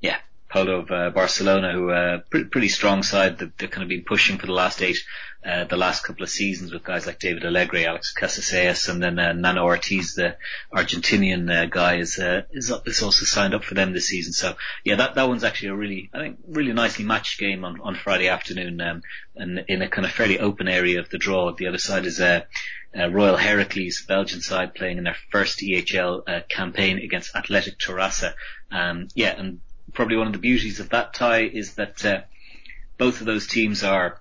[0.00, 0.18] yeah
[0.54, 4.36] Of uh, Barcelona, who uh, pretty, pretty strong side that they've kind of been pushing
[4.36, 4.98] for the last eight,
[5.44, 9.18] uh, the last couple of seasons with guys like David Alegre, Alex Casasayas, and then
[9.18, 10.36] uh, Nano Ortiz, the
[10.70, 14.34] Argentinian uh, guy, is, uh, is is also signed up for them this season.
[14.34, 17.80] So yeah, that that one's actually a really, I think, really nicely matched game on
[17.80, 19.02] on Friday afternoon, um,
[19.34, 21.52] and in a kind of fairly open area of the draw.
[21.52, 22.42] The other side is uh,
[22.94, 28.34] uh, Royal Herakles, Belgian side, playing in their first EHL uh, campaign against Athletic Terrassa.
[28.70, 29.60] Um, yeah, and
[29.92, 32.20] probably one of the beauties of that tie is that uh,
[32.98, 34.20] both of those teams are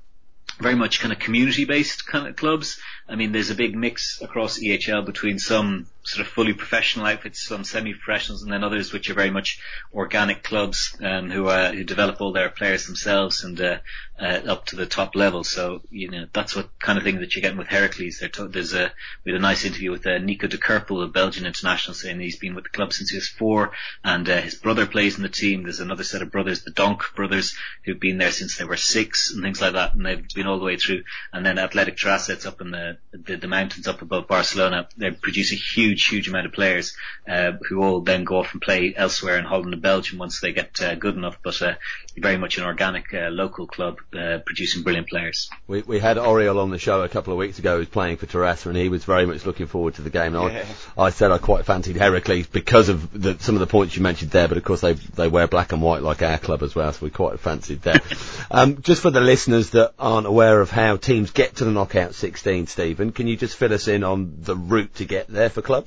[0.60, 2.80] very much kind of community based kind of clubs.
[3.08, 7.46] I mean, there's a big mix across EHL between some sort of fully professional outfits,
[7.46, 9.60] some semi-professionals, and then others which are very much
[9.94, 13.78] organic clubs um, who uh, who develop all their players themselves and uh,
[14.20, 15.44] uh, up to the top level.
[15.44, 18.20] So you know that's what kind of thing that you're getting with Herakles.
[18.34, 18.92] To- there's a
[19.24, 22.38] we had a nice interview with uh, Nico de Kerpel, a Belgian international, saying he's
[22.40, 23.72] been with the club since he was four,
[24.04, 25.64] and uh, his brother plays in the team.
[25.64, 29.32] There's another set of brothers, the Donk brothers, who've been there since they were six
[29.34, 31.04] and things like that, and they've been all the way through.
[31.32, 34.88] And then Athletic Terrassa up in the, the the mountains up above Barcelona.
[34.98, 36.96] They produce a huge huge, huge amount of players
[37.28, 40.54] uh, who all then go off and play elsewhere in Holland and Belgium once they
[40.54, 41.38] get uh, good enough.
[41.44, 41.74] But uh,
[42.18, 45.50] very much an organic uh, local club uh, producing brilliant players.
[45.68, 48.26] We, we had Oriel on the show a couple of weeks ago who's playing for
[48.26, 50.34] Terrassa and he was very much looking forward to the game.
[50.34, 50.66] Yeah.
[50.98, 54.02] I, I, said I quite fancied Herakles because of the, some of the points you
[54.02, 56.76] mentioned there, but of course they they wear black and white like our club as
[56.76, 58.04] well, so we quite fancied that.
[58.52, 62.16] um, just for the listeners that aren't aware of how teams get to the knockout
[62.16, 65.62] 16, Stephen, can you just fill us in on the route to get there for
[65.62, 65.81] clubs?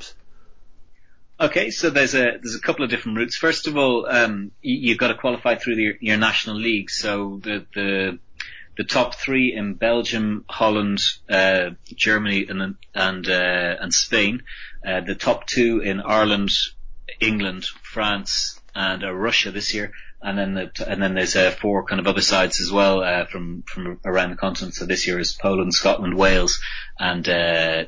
[1.41, 3.37] Okay, so there's a there's a couple of different routes.
[3.37, 6.91] First of all, um, you, have got to qualify through the, your national league.
[6.91, 8.19] So the the
[8.77, 14.45] the top three in Belgium, Holland, uh, Germany, and and uh, and Spain.
[14.87, 16.53] Uh, the top two in Ireland,
[17.21, 19.93] England, France, and uh, Russia this year
[20.25, 23.27] and then the, and then there's uh, four kind of other sides as well uh,
[23.27, 24.75] from from around the continent.
[24.75, 26.61] So this year is Poland, Scotland, Wales,
[26.99, 27.85] and uh,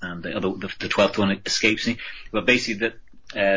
[0.00, 1.98] and the other the twelfth one escapes me.
[2.32, 2.94] But basically, that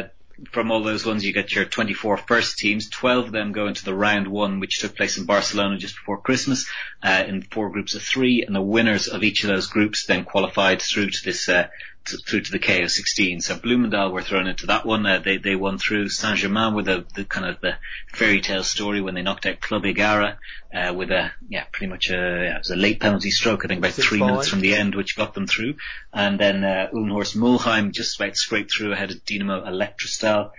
[0.04, 0.08] uh,
[0.52, 2.90] from all those ones, you get your 24 first teams.
[2.90, 6.22] 12 of them go into the round one, which took place in Barcelona just before
[6.22, 6.70] Christmas,
[7.04, 10.24] uh, in four groups of three, and the winners of each of those groups then
[10.24, 11.68] qualified through to this uh,
[12.10, 13.42] to, through to the KO16.
[13.42, 15.06] So Bloemendaal were thrown into that one.
[15.06, 16.10] Uh, they they won through.
[16.10, 17.76] Saint Germain with the, the kind of the
[18.14, 20.38] fairy tale story when they knocked out Club Egara
[20.74, 23.66] uh, with a yeah pretty much a yeah, it was a late penalty stroke.
[23.66, 24.30] I think about Six three five.
[24.30, 25.76] minutes from the end, which got them through.
[26.14, 30.52] And then uh, Uhlenhorst Mulheim just about scraped through ahead of Dynamo Elektrostal.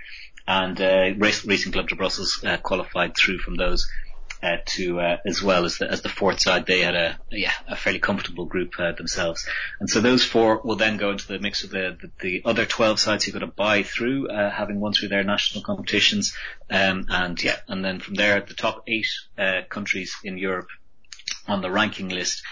[0.47, 3.89] And uh, Racing Club de Brussels uh, qualified through from those
[4.43, 6.67] uh, to uh, as well as the, as the fourth side.
[6.67, 9.47] They had a yeah a fairly comfortable group uh, themselves,
[9.81, 12.67] and so those four will then go into the mix of the the, the other
[12.67, 16.37] twelve sides who got to buy through, uh, having won through their national competitions,
[16.71, 20.69] um, and yeah, and then from there the top eight uh, countries in Europe
[21.47, 22.43] on the ranking list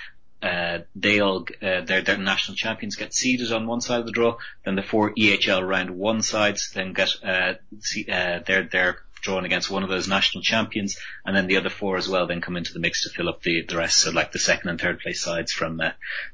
[0.43, 4.13] uh, they all uh, their their national champions get seeded on one side of the
[4.13, 4.37] draw.
[4.65, 9.45] Then the four EHL round one sides then get uh, see, uh, their their drawn
[9.45, 12.57] against one of those national champions, and then the other four as well then come
[12.57, 13.99] into the mix to fill up the, the rest.
[13.99, 15.91] So like the second and third place sides from uh,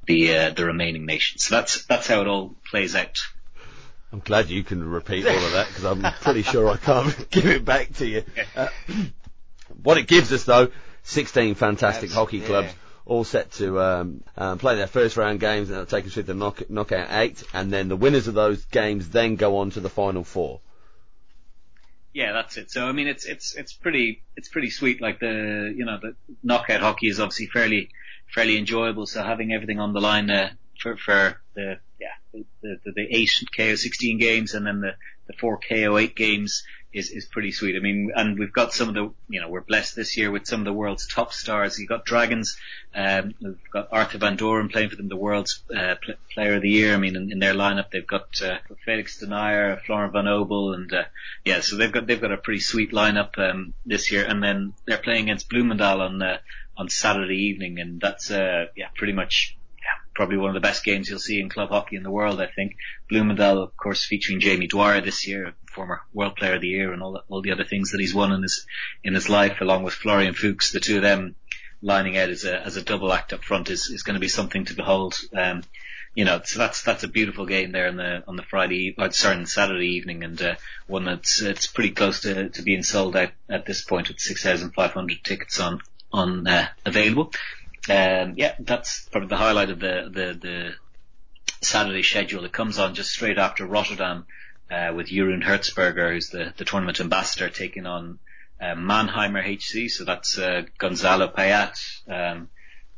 [0.07, 1.44] the uh, the remaining nations.
[1.44, 3.18] So that's that's how it all plays out.
[4.12, 7.47] I'm glad you can repeat all of that because I'm pretty sure I can't give
[7.47, 8.23] it back to you.
[8.55, 8.68] Uh,
[9.83, 10.68] what it gives us though,
[11.03, 12.68] 16 fantastic that's, hockey clubs.
[12.68, 12.75] Yeah.
[13.07, 16.33] All set to um, um, play their first round games and take us through the
[16.33, 19.90] knock, knockout eight, and then the winners of those games then go on to the
[19.90, 20.61] final four
[22.14, 22.70] yeah, that's it.
[22.70, 25.03] So I mean, it's it's it's pretty it's pretty sweet.
[25.03, 27.90] Like the you know the knockout hockey is obviously fairly
[28.33, 29.07] fairly enjoyable.
[29.07, 30.50] So having everything on the line uh,
[30.81, 34.92] for for the yeah the the, the eight KO sixteen games and then the
[35.27, 36.62] the four KO eight games
[36.94, 37.76] is is pretty sweet.
[37.76, 40.46] I mean, and we've got some of the you know we're blessed this year with
[40.46, 41.78] some of the world's top stars.
[41.78, 42.57] You've got Dragons,
[42.94, 46.62] um, we've got Arthur Van Doren playing for them, the world's uh, pl- player of
[46.62, 46.94] the year.
[46.94, 50.92] I mean, in, in their lineup they've got uh, Felix Denayer, Florian Van Aubel, and
[50.92, 51.04] uh,
[51.44, 54.24] yeah, so they've got they've got a pretty sweet lineup um, this year.
[54.24, 56.38] And then they're playing against Bloemendaal on uh,
[56.76, 60.85] on Saturday evening, and that's uh, yeah pretty much yeah probably one of the best
[60.85, 62.76] games you'll see in club hockey in the world, I think.
[63.11, 67.03] Bloemendaal, of course, featuring Jamie Dwyer this year, former World Player of the Year and
[67.03, 68.67] all the, all the other things that he's won in his,
[69.03, 71.35] in his life, along with Florian Fuchs, the two of them
[71.83, 74.29] lining out as a, as a double act up front is, is going to be
[74.29, 75.19] something to behold.
[75.37, 75.63] Um,
[76.15, 79.11] you know, so that's that's a beautiful game there on the on the Friday, or
[79.11, 80.55] sorry, on the Saturday evening, and uh,
[80.87, 84.41] one that's it's pretty close to, to being sold out at this point with six
[84.41, 85.81] thousand five hundred tickets on
[86.13, 87.33] on uh, available.
[87.91, 90.75] Um, yeah, that's probably the highlight of the, the, the
[91.61, 92.45] Saturday schedule.
[92.45, 94.25] It comes on just straight after Rotterdam,
[94.70, 98.18] uh, with Jeroen Hertzberger, who's the, the tournament ambassador, taking on
[98.61, 99.90] uh, Mannheimer HC.
[99.90, 102.48] So that's uh, Gonzalo Peillat, um,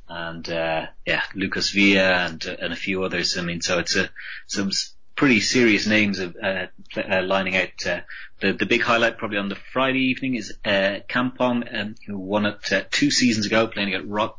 [0.09, 3.37] and uh, yeah, Lucas Vila and and a few others.
[3.37, 4.11] I mean, so it's a
[4.46, 4.70] some
[5.16, 7.87] pretty serious names of uh, uh, lining out.
[7.87, 8.00] Uh,
[8.40, 12.44] the the big highlight probably on the Friday evening is uh, Kampong, um, who won
[12.44, 13.94] it uh, two seasons ago, playing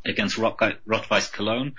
[0.05, 1.73] against Rock, Rot-Weiss Cologne,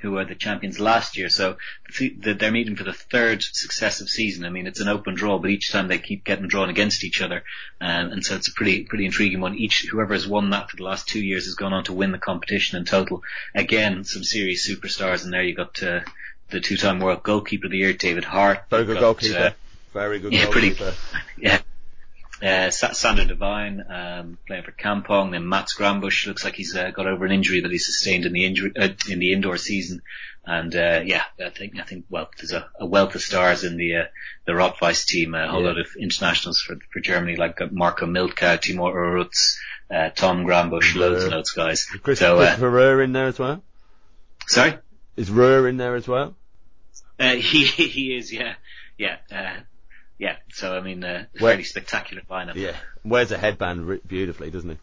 [0.00, 1.28] who were the champions last year.
[1.28, 1.58] So
[1.96, 4.44] the, they're meeting for the third successive season.
[4.44, 7.22] I mean, it's an open draw, but each time they keep getting drawn against each
[7.22, 7.44] other,
[7.80, 9.56] um, and so it's a pretty pretty intriguing one.
[9.56, 12.10] Each whoever has won that for the last two years has gone on to win
[12.10, 13.22] the competition in total.
[13.54, 15.80] Again, some serious superstars, and there you got.
[16.50, 18.68] Uh, the two-time world goalkeeper of the year, David Harte.
[18.70, 19.38] Very good got, goalkeeper.
[19.38, 19.50] Uh,
[19.92, 20.94] Very good yeah, goalkeeper.
[21.36, 21.58] Pretty, yeah.
[22.42, 26.90] Uh, Sander de Wijn, um, playing for Kampong, then Mats Grambusch looks like he's uh,
[26.90, 30.00] got over an injury that he sustained in the injury uh, in the indoor season,
[30.46, 33.76] and uh, yeah, I think I think well, there's a, a wealth of stars in
[33.76, 34.04] the uh,
[34.46, 35.66] the Rot-Weiss team, a whole yeah.
[35.66, 39.58] lot of internationals for for Germany like uh, Marco Miltkau, Timur Oruz,
[39.90, 41.84] uh, Tom Grambusch, loads and loads of guys.
[42.02, 43.62] Chris, so, Christopher in there as well.
[44.46, 44.78] Sorry,
[45.14, 46.36] is Ruhr in there as well?
[47.20, 48.54] Uh, he he is, yeah,
[48.96, 49.60] yeah, uh,
[50.18, 50.36] yeah.
[50.52, 52.54] So I mean, uh, Where, fairly spectacular lineup.
[52.54, 54.78] Yeah, wears a headband beautifully, doesn't he?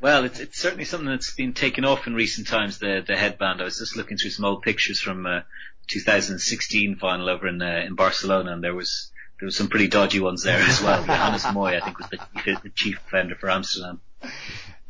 [0.00, 2.78] Well, it's it's certainly something that's been taken off in recent times.
[2.78, 3.60] The the headband.
[3.60, 5.40] I was just looking through some old pictures from uh,
[5.86, 10.20] 2016 final over in uh, in Barcelona, and there was there was some pretty dodgy
[10.20, 11.02] ones there as well.
[11.06, 12.18] Johannes Moy, I think, was the,
[12.62, 14.00] the chief offender for Amsterdam.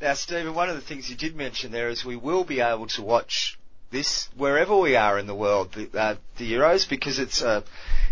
[0.00, 2.86] Now, Stephen, one of the things you did mention there is we will be able
[2.88, 3.58] to watch
[3.90, 7.62] this wherever we are in the world, the, uh, the Euros, because it's uh,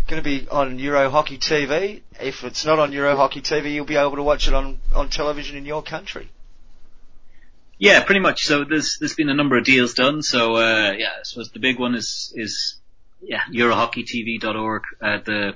[0.07, 2.01] going to be on Euro Hockey TV.
[2.19, 5.09] If it's not on Euro Hockey TV, you'll be able to watch it on, on
[5.09, 6.29] television in your country.
[7.77, 8.45] Yeah, pretty much.
[8.45, 10.21] So there's there's been a number of deals done.
[10.21, 12.77] So uh, yeah, I suppose the big one is is
[13.21, 14.83] yeah EuroHockeyTV.org.
[15.01, 15.55] Uh, the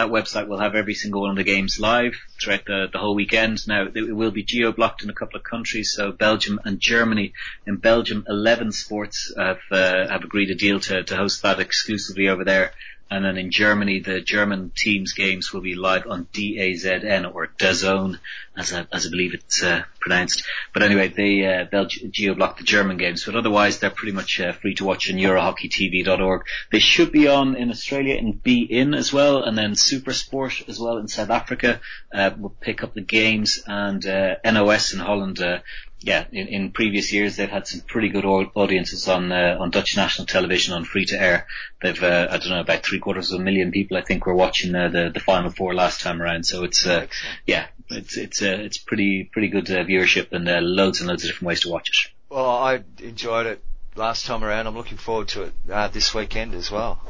[0.00, 3.14] that website will have every single one of the games live throughout the, the whole
[3.14, 3.68] weekend.
[3.68, 7.34] Now it will be geo-blocked in a couple of countries, so Belgium and Germany.
[7.66, 12.28] In Belgium, 11 sports have uh, have agreed a deal to, to host that exclusively
[12.28, 12.72] over there.
[13.10, 18.20] And then in Germany, the German team's games will be live on DAZN or DAZN,
[18.56, 20.44] as I, as I believe it's uh, pronounced.
[20.72, 24.52] But anyway, they uh, they'll geo-block the German games, but otherwise they're pretty much uh,
[24.52, 26.42] free to watch on EuroHockeyTV.org.
[26.70, 30.98] They should be on in Australia and beIN as well, and then SuperSport as well
[30.98, 31.80] in South Africa
[32.14, 35.58] uh, will pick up the games, and uh, NOS in Holland uh,
[36.02, 39.96] yeah, in, in previous years they've had some pretty good audiences on uh, on Dutch
[39.96, 41.46] national television on free to air.
[41.82, 44.34] They've uh, I don't know about three quarters of a million people I think were
[44.34, 46.44] watching uh, the the final four last time around.
[46.46, 47.06] So it's uh,
[47.46, 51.24] yeah, it's it's uh, it's pretty pretty good uh, viewership and uh, loads and loads
[51.24, 52.10] of different ways to watch it.
[52.30, 53.62] Well, I enjoyed it
[53.94, 54.66] last time around.
[54.66, 57.00] I'm looking forward to it uh, this weekend as well.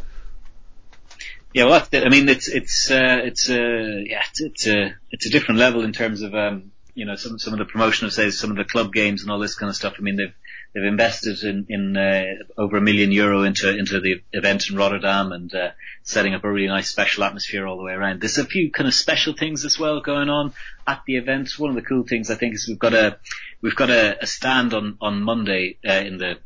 [1.52, 5.30] Yeah, well, I mean, it's it's uh, it's uh, yeah, it's it's a it's a
[5.30, 6.70] different level in terms of um,
[7.00, 9.30] you know, some some of the promotion of say some of the club games and
[9.30, 9.94] all this kind of stuff.
[9.98, 10.34] I mean, they've
[10.74, 12.24] they've invested in in uh,
[12.58, 15.70] over a million euro into into the event in Rotterdam and uh,
[16.02, 18.20] setting up a really nice special atmosphere all the way around.
[18.20, 20.52] There's a few kind of special things as well going on
[20.86, 21.58] at the event.
[21.58, 23.18] One of the cool things I think is we've got a
[23.62, 26.36] we've got a, a stand on on Monday uh, in the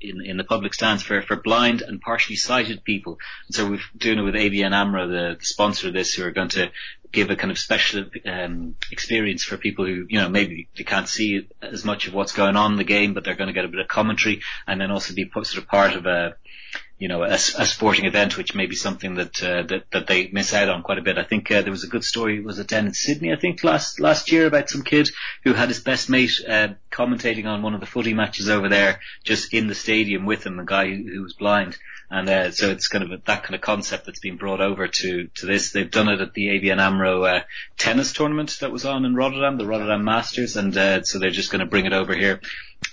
[0.00, 3.18] in, in the public stands for, for blind and partially sighted people.
[3.48, 6.30] And so we're doing it with ABN AMRO, the, the sponsor of this, who are
[6.30, 6.70] going to
[7.12, 11.08] give a kind of special um, experience for people who, you know, maybe they can't
[11.08, 13.64] see as much of what's going on in the game, but they're going to get
[13.64, 16.36] a bit of commentary and then also be sort of part of a,
[16.98, 20.28] you know, a, a sporting event, which may be something that, uh, that, that they
[20.28, 21.18] miss out on quite a bit.
[21.18, 23.64] I think, uh, there was a good story, was it down in Sydney, I think
[23.64, 25.10] last, last year about some kid
[25.42, 29.00] who had his best mate, uh, commentating on one of the footy matches over there,
[29.24, 31.76] just in the stadium with him, a guy who, who was blind.
[32.10, 34.88] And uh, so it's kind of a, that kind of concept that's been brought over
[34.88, 35.70] to to this.
[35.70, 37.42] They've done it at the ABN AMRO uh,
[37.78, 41.52] tennis tournament that was on in Rotterdam, the Rotterdam Masters, and uh, so they're just
[41.52, 42.40] going to bring it over here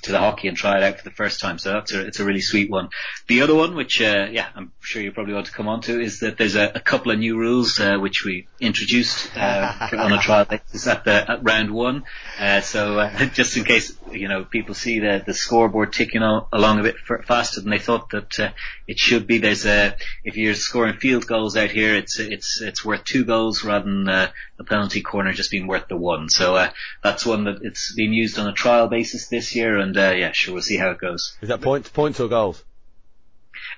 [0.08, 1.58] to the hockey and try it out for the first time.
[1.58, 2.89] So that's a, it's a really sweet one.
[3.28, 6.00] The other one, which uh, yeah, I'm sure you probably want to come on to,
[6.00, 10.13] is that there's a, a couple of new rules uh, which we introduced uh, on
[10.13, 12.06] a trial basis at the at round one.
[12.39, 16.47] Uh, so uh, just in case you know people see the the scoreboard ticking all,
[16.52, 16.95] along a bit
[17.26, 18.50] faster than they thought that uh,
[18.88, 19.39] it should be.
[19.39, 23.63] There's a if you're scoring field goals out here, it's it's it's worth two goals
[23.63, 26.30] rather than the penalty corner just being worth the one.
[26.30, 26.67] So
[27.04, 30.31] that's one that it's been used on a trial basis this year, and uh, yeah,
[30.31, 31.37] sure, we'll see how it goes.
[31.41, 32.63] Is that points, points or goals?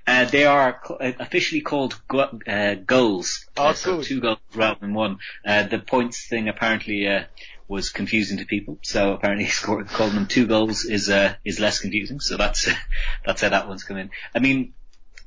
[0.05, 4.05] Uh, they are cl- uh, officially called go- uh, goals, Oh, uh, so good.
[4.05, 5.19] two goals rather than one.
[5.45, 7.23] Uh, the points thing apparently uh,
[7.67, 11.79] was confusing to people, so apparently score, calling them two goals is uh, is less
[11.79, 12.19] confusing.
[12.19, 12.67] So that's
[13.25, 14.09] that's how that one's come in.
[14.35, 14.73] I mean,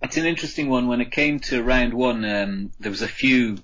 [0.02, 0.88] it's an interesting one.
[0.88, 3.58] When it came to round one, um, there was a few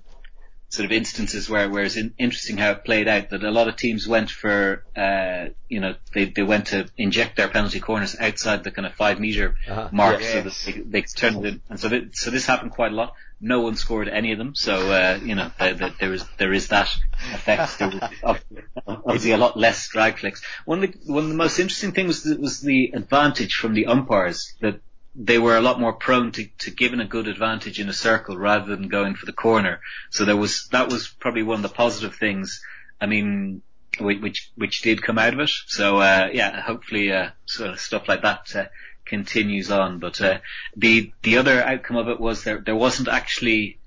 [0.69, 3.67] sort of instances where where it's in, interesting how it played out that a lot
[3.67, 8.15] of teams went for uh you know they they went to inject their penalty corners
[8.19, 9.89] outside the kind of five meter Uh-huh.
[9.91, 10.31] mark Yes.
[10.31, 12.91] so that they, they could turn it in and so th- so this happened quite
[12.91, 16.13] a lot no one scored any of them so uh you know uh, th- there
[16.13, 16.89] is there is that
[17.33, 18.37] effect there was
[18.85, 22.07] obviously a lot less drag flicks one of the one of the most interesting things
[22.07, 24.81] was the, was the advantage from the umpires that
[25.15, 28.37] they were a lot more prone to, to giving a good advantage in a circle
[28.37, 29.81] rather than going for the corner.
[30.11, 32.61] So there was that was probably one of the positive things.
[33.01, 33.61] I mean,
[33.99, 35.49] which which did come out of it.
[35.67, 38.65] So uh, yeah, hopefully uh, sort of stuff like that uh,
[39.05, 39.99] continues on.
[39.99, 40.39] But uh,
[40.75, 43.79] the the other outcome of it was there there wasn't actually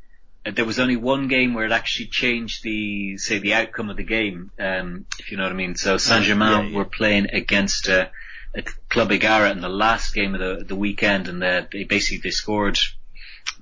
[0.44, 3.96] uh, there was only one game where it actually changed the say the outcome of
[3.96, 5.76] the game, um, if you know what I mean.
[5.76, 6.76] So Saint Germain Yeah, yeah.
[6.76, 8.08] were playing against uh,
[8.88, 12.78] Club Egara in the last game of the the weekend, and they basically they scored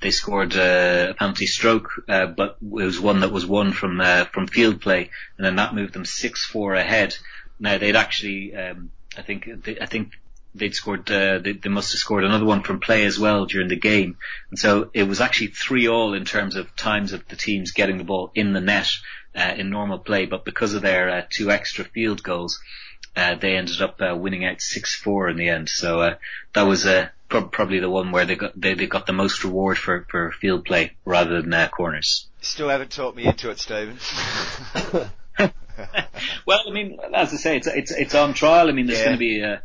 [0.00, 4.00] they scored uh, a penalty stroke, uh, but it was one that was won from
[4.00, 7.16] uh, from field play, and then that moved them six four ahead.
[7.59, 10.12] Now they'd actually, um, I think, they, I think
[10.55, 13.68] they'd scored, uh, they, they must have scored another one from play as well during
[13.68, 14.16] the game,
[14.50, 17.98] and so it was actually three all in terms of times of the teams getting
[17.98, 18.90] the ball in the net
[19.35, 22.59] uh, in normal play, but because of their uh, two extra field goals,
[23.16, 25.68] uh, they ended up uh, winning out six four in the end.
[25.68, 26.14] So uh,
[26.54, 29.42] that was uh, prob probably the one where they got they, they got the most
[29.44, 32.28] reward for, for field play rather than uh, corners.
[32.40, 33.98] Still haven't talked me into it, Stephen.
[36.46, 38.68] well, I mean, as I say, it's it's it's on trial.
[38.68, 39.04] I mean, there's Yeah.
[39.06, 39.56] going to be uh,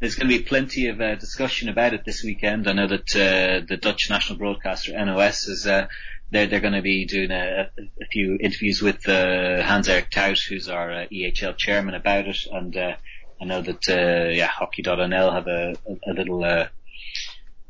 [0.00, 2.68] there's going to be plenty of uh, discussion about it this weekend.
[2.68, 5.86] I know that uh, the Dutch national broadcaster NOS is uh,
[6.34, 10.38] they're they're going to be doing a, a few interviews with uh, Hans Erik Tout,
[10.38, 12.38] who's our uh, EHL chairman, about it.
[12.50, 12.96] And uh,
[13.40, 16.44] I know that uh, yeah, Hockey.nl have a, a, a little.
[16.44, 16.66] Uh,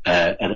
[0.05, 0.51] uh,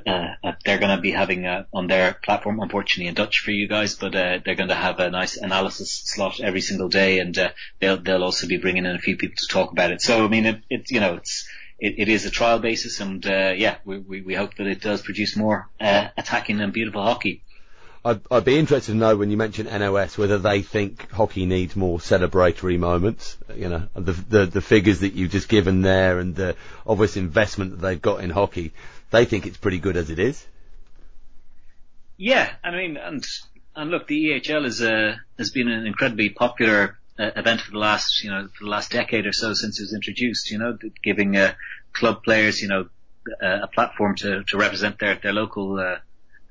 [0.64, 3.96] they're going to be having uh, on their platform, unfortunately in Dutch for you guys,
[3.96, 7.50] but uh, they're going to have a nice analysis slot every single day, and uh,
[7.80, 10.02] they'll they'll also be bringing in a few people to talk about it.
[10.02, 11.48] So I mean, it, it you know it's
[11.80, 14.82] it, it is a trial basis, and uh, yeah, we, we we hope that it
[14.82, 17.44] does produce more uh, attacking and beautiful hockey.
[18.04, 21.76] I'd, I'd be interested to know when you mention NOS whether they think hockey needs
[21.76, 23.38] more celebratory moments.
[23.54, 26.56] You know, the, the the figures that you've just given there and the
[26.88, 28.72] obvious investment that they've got in hockey,
[29.12, 30.46] they think it's pretty good as it is.
[32.16, 33.26] Yeah, I mean, and
[33.76, 37.80] and look, the EHL is a has been an incredibly popular uh, event for the
[37.80, 40.52] last you know for the last decade or so since it was introduced.
[40.52, 41.54] You know, giving uh,
[41.92, 42.88] club players you know
[43.44, 45.78] uh, a platform to to represent their their local.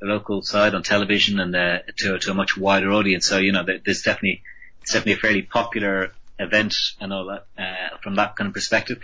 [0.01, 3.27] Their local side on television and uh, to to a much wider audience.
[3.27, 4.43] So you know, there- there's definitely
[4.83, 9.01] it's definitely a fairly popular event and all that uh, from that kind of perspective.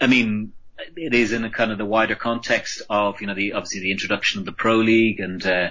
[0.00, 0.52] I mean,
[0.96, 3.92] it is in a kind of the wider context of you know the obviously the
[3.92, 5.70] introduction of the pro league and uh,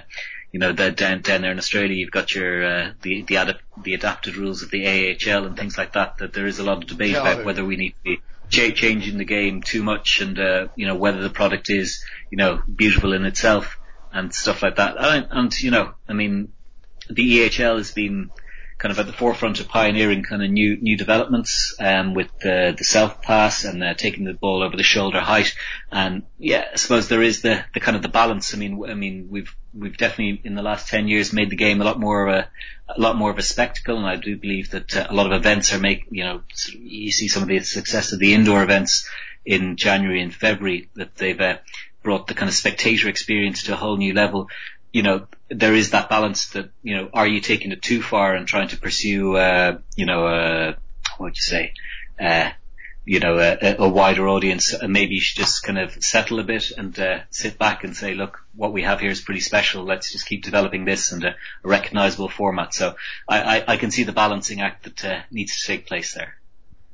[0.52, 3.60] you know the down down there in Australia you've got your uh, the the adap-
[3.82, 6.16] the adapted rules of the AHL and things like that.
[6.18, 7.20] That there is a lot of debate No.
[7.20, 10.86] about whether we need to be cha- changing the game too much and uh, you
[10.86, 13.76] know whether the product is you know beautiful in itself
[14.12, 14.96] and stuff like that.
[14.98, 16.52] And, and you know, I mean,
[17.08, 18.30] the EHL has been
[18.82, 22.74] kind of at the forefront of pioneering kind of new new developments um, with the
[22.76, 25.54] the self pass and uh, taking the ball over the shoulder height.
[25.92, 28.54] And yeah, I suppose there is the the kind of the balance.
[28.54, 31.80] I mean, I mean we've we've definitely in the last ten years made the game
[31.80, 32.48] a lot more of a
[32.96, 35.32] a lot more of a spectacle, and I do believe that uh, a lot of
[35.32, 36.42] events are make you know
[36.76, 39.08] you see some of the success of the indoor events
[39.44, 41.58] in January and February that they've uh,
[42.02, 44.48] brought the kind of spectator experience to a whole new level.
[44.92, 48.34] You know, there is that balance that, you know, are you taking it too far
[48.34, 50.74] and trying to pursue, uh, you know, uh,
[51.16, 51.72] what would you say,
[52.20, 52.50] uh,
[53.04, 56.44] you know, a, a, wider audience, and maybe you should just kind of settle a
[56.44, 59.84] bit and uh, sit back and say, look, what we have here is pretty special.
[59.84, 61.30] Let's just keep developing this and a,
[61.64, 62.74] a recognizable format.
[62.74, 62.94] So
[63.28, 66.36] I, I, I, can see the balancing act that uh, needs to take place there.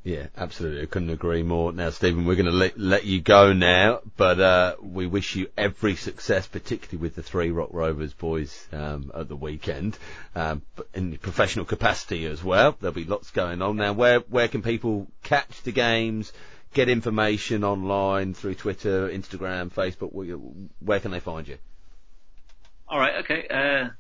[0.09, 0.81] Yeah, absolutely.
[0.81, 1.71] I couldn't agree more.
[1.71, 5.49] Now, Stephen, we're going to let, let you go now, but uh, we wish you
[5.55, 9.99] every success, particularly with the three Rock Rovers boys um, at the weekend,
[10.35, 10.63] um,
[10.95, 12.75] in professional capacity as well.
[12.81, 13.77] There'll be lots going on.
[13.77, 16.33] Now, where where can people catch the games,
[16.73, 20.13] get information online through Twitter, Instagram, Facebook?
[20.81, 21.59] Where can they find you?
[22.89, 23.17] All right.
[23.25, 23.47] Okay.
[23.47, 23.91] Uh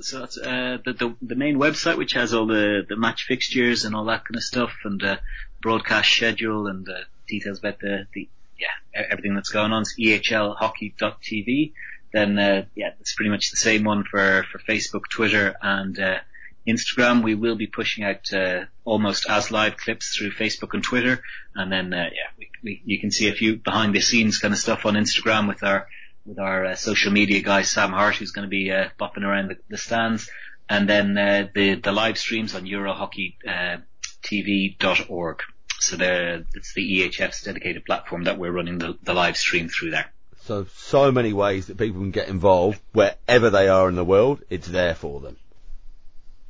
[0.00, 3.84] so that's uh, the, the, the main website, which has all the the match fixtures
[3.84, 5.16] and all that kind of stuff, and uh,
[5.60, 8.28] broadcast schedule and uh, details about the the
[8.58, 9.82] yeah everything that's going on.
[9.82, 11.72] It's ehlhockey.tv.
[12.12, 16.18] Then uh, yeah, it's pretty much the same one for for Facebook, Twitter, and uh,
[16.66, 17.22] Instagram.
[17.22, 21.22] We will be pushing out uh, almost as live clips through Facebook and Twitter,
[21.54, 24.52] and then uh, yeah, we, we, you can see a few behind the scenes kind
[24.52, 25.88] of stuff on Instagram with our
[26.28, 29.48] with our uh, social media guy Sam Hart, who's going to be uh, bopping around
[29.48, 30.28] the, the, stands,
[30.68, 35.42] and then uh, the the live streams on EuroHockeyTV.org.
[35.80, 39.92] So there, it's the EHF's dedicated platform that we're running the, the live stream through
[39.92, 40.10] there.
[40.44, 44.42] So so many ways that people can get involved wherever they are in the world.
[44.50, 45.36] It's there for them.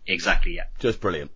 [0.06, 0.56] Exactly.
[0.56, 0.64] Yeah.
[0.78, 1.30] Just brilliant.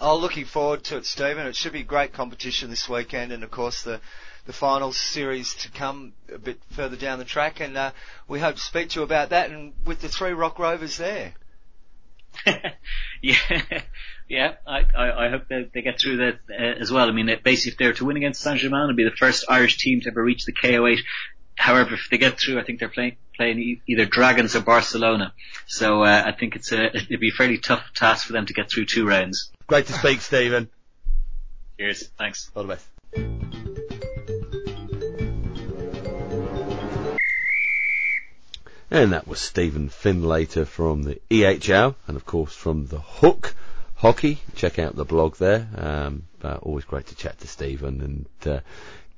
[0.00, 1.46] Oh, looking forward to it, Stephen.
[1.46, 4.00] It should be great competition this weekend, and of course the
[4.46, 7.90] the final series to come a bit further down the track, and uh,
[8.28, 11.34] we hope to speak to you about that and with the three Rock Rovers there.
[13.22, 13.36] yeah,
[14.28, 14.54] yeah.
[14.66, 17.08] I, I, I hope that they get through that uh, as well.
[17.08, 19.78] I mean, basically, if they're to win against Saint Germain, it'll be the first Irish
[19.78, 20.98] team to ever reach the KO8.
[21.56, 25.32] However, if they get through, I think they're playing playing either Dragons or Barcelona.
[25.66, 28.52] So uh, I think it's a it'd be a fairly tough task for them to
[28.52, 29.50] get through two rounds.
[29.66, 30.68] Great to speak, Stephen.
[31.78, 32.08] Cheers.
[32.18, 32.50] Thanks.
[32.54, 33.85] All the best.
[38.96, 43.54] And that was Stephen Findlater from the EHL and of course from the Hook
[43.94, 44.38] Hockey.
[44.54, 45.68] Check out the blog there.
[45.76, 46.22] Um,
[46.62, 48.60] always great to chat to Stephen and uh,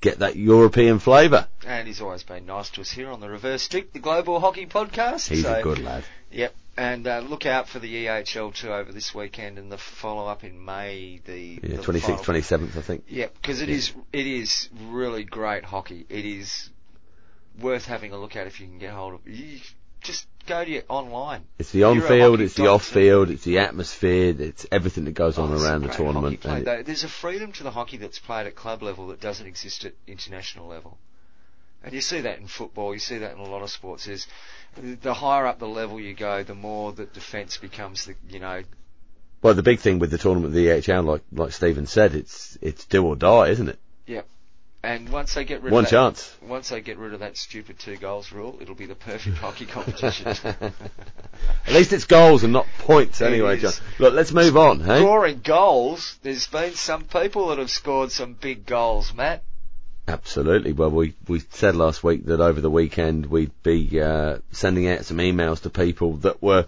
[0.01, 1.47] get that European flavour.
[1.65, 4.65] And he's always been nice to us here on the Reverse Stick, the Global Hockey
[4.65, 5.29] Podcast.
[5.29, 6.03] He's so, a good lad.
[6.29, 6.53] Yep.
[6.75, 10.43] And uh, look out for the EHL too over this weekend and the follow up
[10.43, 11.21] in May.
[11.23, 13.05] The yeah, 26th, 27th, I think.
[13.07, 13.75] Yep, because it yeah.
[13.75, 16.05] is it is really great hockey.
[16.09, 16.69] It is
[17.61, 19.27] worth having a look at if you can get hold of.
[19.27, 19.59] You
[20.01, 21.43] just go to your online.
[21.57, 25.53] It's the on-field, it's the off-field, it's the atmosphere, it's everything that goes oh, on
[25.53, 26.41] around the tournament.
[26.41, 29.93] There's a freedom to the hockey that's played at club level that doesn't exist at
[30.07, 30.97] international level.
[31.83, 34.07] And you see that in football, you see that in a lot of sports.
[34.07, 34.27] Is
[34.75, 38.63] the higher up the level you go, the more that defence becomes the, you know.
[39.41, 42.85] Well, the big thing with the tournament, the EHL, like like Stephen said, it's it's
[42.85, 43.79] do or die, isn't it?
[44.07, 44.27] Yep.
[44.81, 47.35] And once they get rid one of that, chance, once they get rid of that
[47.35, 50.27] stupid two goals rule, it'll be the perfect hockey competition.
[51.67, 53.73] At least it's goals and not points, anyway, John.
[53.97, 54.79] Look, let's move on.
[54.79, 56.17] Hey, scoring goals.
[56.21, 59.43] There's been some people that have scored some big goals, Matt.
[60.07, 60.71] Absolutely.
[60.71, 65.05] Well, we, we said last week that over the weekend we'd be uh, sending out
[65.05, 66.65] some emails to people that were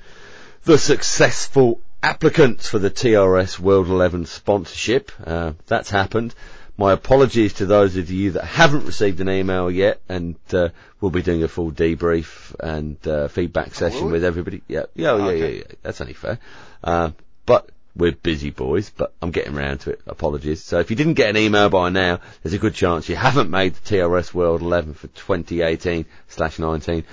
[0.66, 5.12] the successful applicants for the TRS World 11 sponsorship.
[5.26, 6.36] Uh, that's happened.
[6.82, 10.70] My apologies to those of you that haven't received an email yet, and uh,
[11.00, 14.64] we'll be doing a full debrief and uh, feedback session with everybody.
[14.68, 15.38] Yeah, yeah, oh, okay.
[15.38, 15.76] yeah, yeah, yeah.
[15.84, 16.40] That's only fair.
[16.84, 17.12] Uh,
[17.46, 20.02] but we're busy boys, but I'm getting around to it.
[20.08, 20.64] Apologies.
[20.64, 23.52] So if you didn't get an email by now, there's a good chance you haven't
[23.52, 27.04] made the TRS World 11 for 2018 slash 19.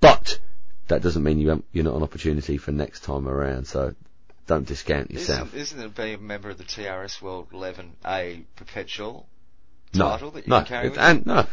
[0.00, 0.40] But
[0.88, 3.68] that doesn't mean you you're not an opportunity for next time around.
[3.68, 3.94] So
[4.46, 5.54] don't discount yourself.
[5.54, 9.26] Isn't, isn't it being a member of the TRS World 11 a perpetual
[9.94, 11.46] no, title that you no, can carry with and no,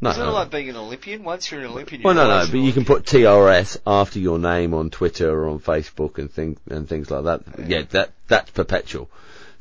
[0.00, 0.30] no, Isn't no.
[0.30, 1.22] it like being an Olympian?
[1.22, 4.74] Once you're an Olympian, well, no, no, but you can put TRS after your name
[4.74, 7.42] on Twitter or on Facebook and things and things like that.
[7.58, 9.08] Yeah, yeah that that's perpetual.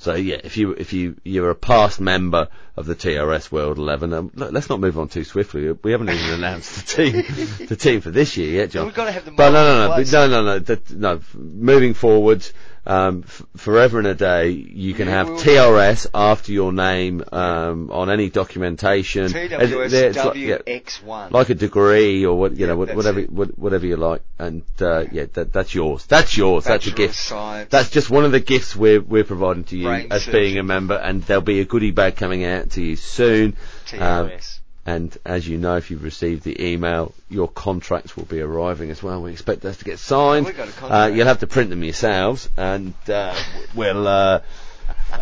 [0.02, 4.14] So yeah, if you if you you're a past member of the TRS World 11,
[4.14, 5.72] um, let's not move on too swiftly.
[5.74, 7.12] We haven't even announced the team
[7.68, 8.88] the team for this year yet, John.
[8.88, 9.32] we've got to have the.
[9.32, 11.20] But no, no, no, no, no, no, that, no.
[11.36, 12.52] Moving forwards,
[12.86, 18.10] um, f- forever and a day, you can have TRS after your name um, on
[18.10, 19.28] any documentation.
[19.28, 21.06] TWSWX1.
[21.06, 25.06] Like, like, a degree or what you yeah, know, whatever, whatever you like, and uh,
[25.12, 26.06] yeah, that, that's yours.
[26.08, 26.64] That's yours.
[26.64, 27.16] Bachelor that's a gift.
[27.16, 27.70] Science.
[27.70, 30.42] That's just one of the gifts we're we're providing to you Brain as surgery.
[30.42, 33.56] being a member, and there'll be a goodie bag coming out to you soon.
[33.86, 34.61] TRS.
[34.86, 39.04] And as you know, if you've received the email, your contracts will be arriving as
[39.04, 39.22] well.
[39.22, 40.52] We expect those to get signed.
[40.82, 43.36] Uh, you'll have to print them yourselves, and uh,
[43.76, 44.42] we'll uh,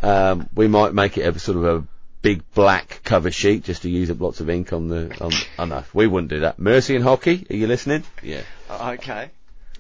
[0.02, 1.84] um, we might make it a sort of a
[2.22, 5.16] big black cover sheet just to use up lots of ink on the.
[5.22, 6.58] On, oh no, we wouldn't do that.
[6.58, 8.04] Mercian hockey, are you listening?
[8.24, 8.44] Yeah.
[8.70, 9.32] Uh, okay,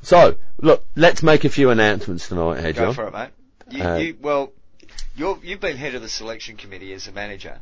[0.01, 3.29] So look, let's make a few announcements tonight, here, go for it, mate.
[3.69, 4.51] You, Uh, you, well,
[5.15, 7.59] you're, you've been head of the selection committee as a manager,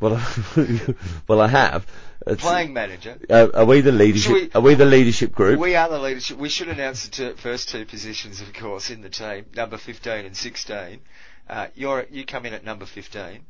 [0.00, 0.20] Well,
[1.28, 1.86] well, I have.
[2.26, 3.18] It's- playing manager.
[3.28, 4.32] Uh, are we the leadership?
[4.32, 5.58] We- are we the leadership group?
[5.58, 6.38] We are the leadership.
[6.38, 10.24] We should announce the two, first two positions, of course, in the team, number 15
[10.24, 11.00] and 16.
[11.48, 13.40] Uh, you're, you come in at number 15,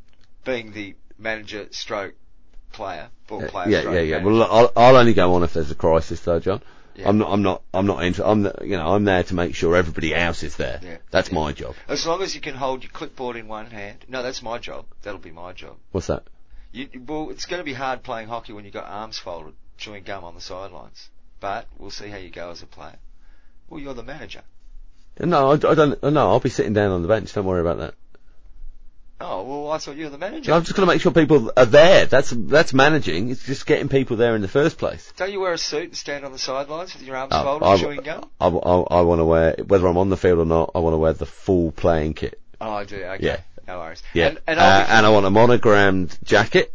[0.44, 2.14] being the manager stroke
[2.72, 4.18] player, ball player yeah, stroke yeah, yeah.
[4.18, 4.38] manager.
[4.38, 6.60] Well, I'll, I'll only go on if there's a crisis, though, John.
[6.96, 7.08] Yeah.
[7.08, 7.32] I'm not.
[7.32, 7.62] I'm not.
[7.72, 8.24] I'm not into.
[8.24, 8.42] I'm.
[8.42, 8.94] The, you know.
[8.94, 10.78] I'm there to make sure everybody else is there.
[10.80, 10.98] Yeah.
[11.10, 11.34] That's Yeah.
[11.34, 11.74] my job.
[11.88, 14.04] As long as you can hold your clipboard in one hand.
[14.08, 14.84] No, that's my job.
[15.02, 15.76] That'll be my job.
[15.90, 16.22] What's that?
[16.74, 20.02] You, well, it's going to be hard playing hockey when you've got arms folded, chewing
[20.02, 21.08] gum on the sidelines.
[21.38, 22.98] But we'll see how you go as a player.
[23.68, 24.42] Well, you're the manager.
[25.20, 26.02] No, I, I don't.
[26.02, 27.32] No, I'll be sitting down on the bench.
[27.32, 27.94] Don't worry about that.
[29.20, 30.52] Oh, well, I thought you were the manager.
[30.52, 32.06] I'm just going to make sure people are there.
[32.06, 33.30] That's that's managing.
[33.30, 35.12] It's just getting people there in the first place.
[35.16, 37.66] Don't you wear a suit and stand on the sidelines with your arms Oh, folded,
[37.66, 38.28] I, chewing gum?
[38.40, 40.72] I, I, want to wear whether I'm on the field or not.
[40.74, 42.40] I want to wear the full playing kit.
[42.60, 42.96] Oh, I do.
[42.96, 43.24] Okay.
[43.24, 43.40] Yeah.
[43.66, 44.02] No worries.
[44.12, 46.72] Yeah, And, and uh, and I want a monogrammed jacket,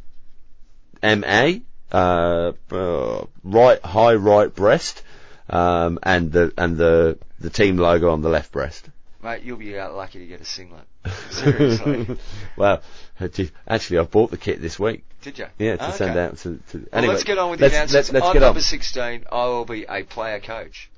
[1.04, 1.52] MA,
[1.92, 5.04] uh, uh, right high right breast,
[5.50, 8.90] um, and the and the the team logo on the left breast.
[9.24, 10.84] mate, you'll be uh, lucky to get a singlet.
[11.32, 12.18] Seriously.
[12.58, 12.82] well,
[13.20, 13.28] uh,
[13.68, 15.06] actually, I've bought the kit this week.
[15.22, 15.46] Did you?
[15.58, 16.20] Yeah, to send Okay.
[16.22, 16.60] out to.
[16.72, 18.12] to Well, let's get on with let's, the announcements.
[18.14, 18.48] Let, us I'm get on.
[18.50, 19.26] number 16.
[19.32, 20.90] I will be a player coach.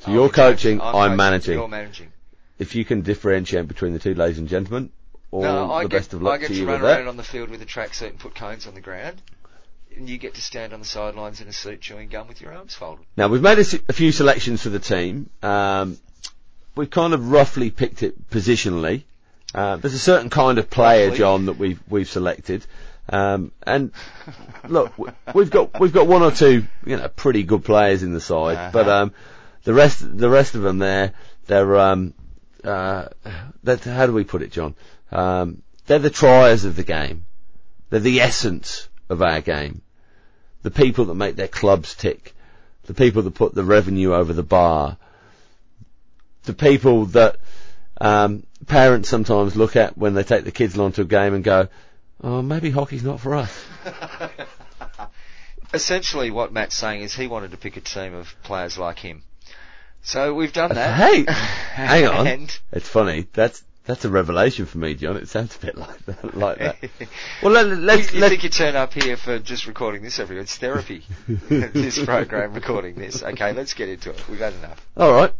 [0.00, 0.78] So I'll you're coaching.
[0.78, 1.54] coaching, I'm, coaching, managing.
[1.58, 2.12] You're managing.
[2.58, 4.90] If you can differentiate between the two, ladies and gentlemen,
[5.30, 7.08] all no, I the get, best of I get to to run around that.
[7.08, 9.20] on the field with a tracksuit and put cones on the ground.
[9.96, 12.52] And you get to stand on the sidelines in a suit chewing gum with your
[12.54, 13.06] arms folded.
[13.16, 15.30] Now we've made a few selections for the team.
[15.42, 15.96] Um,
[16.74, 19.04] we've kind of roughly picked it positionally.
[19.54, 21.10] Uh, there's a certain kind of player.
[21.16, 22.66] John, that we've we've selected.
[23.08, 23.92] Um, and
[24.68, 24.92] look,
[25.34, 28.56] we've got we've got one or two, you know, pretty good players in the side,
[28.58, 28.70] Uh-huh.
[28.72, 29.12] but um,
[29.64, 31.12] the rest the rest of them there,
[31.46, 32.12] they're um,
[32.64, 33.06] uh,
[33.62, 34.74] that how do we put it, John?
[35.10, 37.26] Um, they're the triers of the game.
[37.90, 39.82] They're the essence of our game.
[40.62, 42.34] The people that make their clubs tick.
[42.84, 44.96] The people that put the revenue over the bar.
[46.44, 47.36] The people that
[48.00, 51.42] um, parents sometimes look at when they take the kids along to a game and
[51.42, 51.68] go,
[52.22, 53.64] "Oh, maybe hockey's not for us."
[55.74, 59.22] Essentially, what Matt's saying is he wanted to pick a team of players like him.
[60.02, 60.94] So we've done that.
[60.94, 62.48] Hey, hang on.
[62.70, 63.26] It's funny.
[63.32, 65.16] That's that's a revelation for me, John.
[65.16, 66.36] It sounds a bit like that.
[66.36, 66.76] Like that.
[67.42, 70.38] Well, let, let's you let's think you turn up here for just recording this every
[70.38, 71.04] It's therapy.
[71.26, 73.22] this program, recording this.
[73.22, 74.28] Okay, let's get into it.
[74.28, 74.84] We've had enough.
[74.96, 75.32] all right.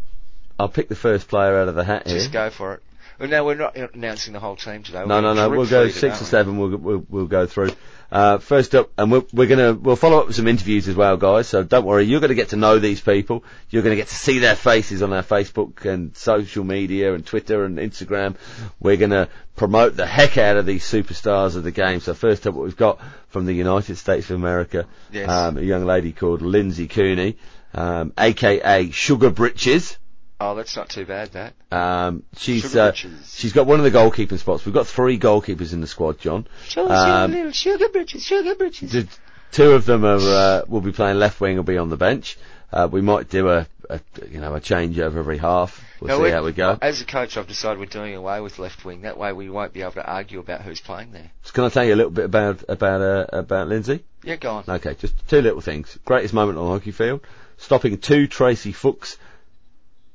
[0.59, 2.17] I'll pick the first player out of the hat here.
[2.17, 2.83] Just go for it.
[3.19, 5.05] Well, no, we're not announcing the whole team today.
[5.07, 5.49] No, We're no, no.
[5.51, 6.27] We'll go six or we?
[6.27, 6.59] seven.
[6.59, 7.71] We'll we'll, we'll go through.
[8.11, 11.17] Uh, first up, and we're, we're gonna we'll follow up with some interviews as well,
[11.17, 11.49] guys.
[11.49, 12.05] So don't worry.
[12.05, 13.43] You're gonna get to know these people.
[13.71, 17.65] You're gonna get to see their faces on our Facebook and social media and Twitter
[17.65, 18.37] and Instagram.
[18.79, 21.99] We're gonna promote the heck out of these superstars of the game.
[22.01, 25.29] So first up, what we've got from the United States of America, Yes.
[25.29, 27.37] um, a young lady called Lindsay Cooney,
[27.75, 29.99] um, aka Sugar Britches.
[30.39, 31.55] Oh, that's not too bad, that.
[31.73, 34.67] Um, she's uh, she's got one of the goalkeeping spots.
[34.67, 36.47] We've got three goalkeepers in the squad, John.
[36.69, 38.93] Show us your Um, little sugar britches, sugar britches.
[38.93, 39.09] The
[39.53, 42.37] two of them are uh, will be playing left wing Will be on the bench.
[42.71, 45.83] Uh, we might do a, a you know a change over every half.
[46.01, 46.77] We'll No, see we- how we go.
[46.83, 49.03] As a coach, I've decided we're doing away with left wing.
[49.03, 51.31] That way, we won't be able to argue about who's playing there.
[51.45, 54.05] So can I tell you a little bit about about uh, about Lindsay?
[54.23, 54.65] Yeah, go on.
[54.69, 55.97] Okay, just two little things.
[56.05, 57.23] Greatest moment on the hockey field:
[57.57, 59.17] stopping two Tracey Fuchs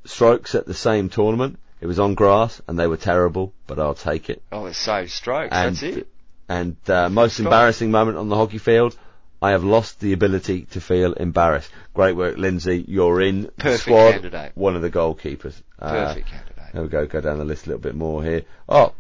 [0.06, 1.60] strokes at the same tournament.
[1.80, 4.42] It was on grass and they were terrible, but I'll take it.
[4.52, 5.50] Oh, it's so strokes.
[5.52, 6.08] And that's it.
[6.48, 7.46] and uh, most Stop.
[7.46, 8.98] embarrassing moment on the hockey field.
[9.42, 11.72] I have lost the ability to feel embarrassed.
[11.96, 12.86] Great work, Lindsay.
[12.88, 14.12] You're in the Perfect squad.
[14.12, 14.52] candidate.
[14.54, 15.56] One of the goalkeepers.
[15.80, 16.56] Uh, Perfect candidate.
[16.74, 17.06] There we go.
[17.08, 18.44] Go down the list a little bit more here.
[18.70, 18.94] Oh,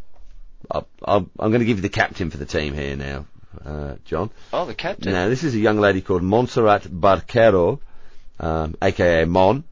[0.72, 3.26] I- I'm, I'm going to give you the captain for the team here now,
[3.64, 4.32] uh, John.
[4.52, 5.14] Oh, the captain.
[5.14, 7.80] Now, this is a young lady called Montserrat Barquero,
[8.40, 9.64] um, aka Mon.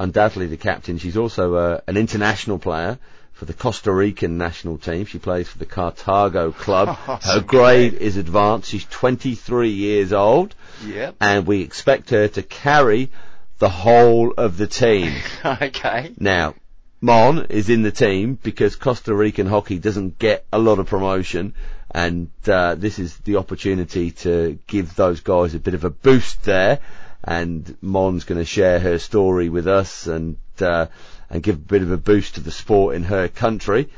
[0.00, 0.96] Undoubtedly the captain.
[0.96, 2.98] She's also uh, an international player
[3.34, 5.04] for the Costa Rican national team.
[5.04, 6.98] She plays for the Cartago club.
[7.06, 8.70] Oh, Her grade is advanced.
[8.70, 10.54] She's 23 years old,
[10.86, 11.16] Yep.
[11.20, 13.10] and we expect her to carry
[13.58, 15.12] the whole of the team.
[15.44, 16.12] okay.
[16.18, 16.54] Now,
[17.02, 21.52] Mon is in the team because Costa Rican hockey doesn't get a lot of promotion,
[21.90, 26.42] and uh, this is the opportunity to give those guys a bit of a boost
[26.44, 26.78] there.
[27.22, 30.86] And Mon's going to share her story with us and uh,
[31.28, 33.90] and give a bit of a boost to the sport in her country.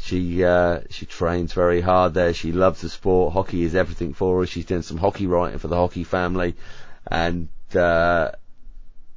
[0.00, 2.34] She uh, she trains very hard there.
[2.34, 3.32] She loves the sport.
[3.32, 4.46] Hockey is everything for her.
[4.46, 6.56] She's doing some hockey writing for the hockey family.
[7.06, 8.32] And uh,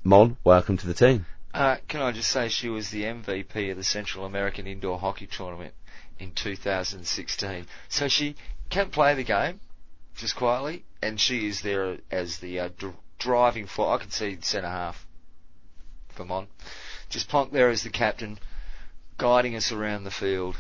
[0.04, 1.26] Mon, welcome to the team.
[1.54, 5.28] Uh, can I just say she was the MVP of the Central American Indoor Hockey
[5.28, 5.74] Tournament
[6.20, 7.66] in 2016.
[7.88, 8.36] So she
[8.70, 9.60] can play the game
[10.16, 12.70] just quietly, and she is there as the uh,
[13.20, 13.94] driving for.
[13.94, 15.06] I can see centre half
[16.10, 16.48] for Mon.
[17.10, 18.40] Just Plonk there as the captain,
[19.18, 20.56] guiding us around the field.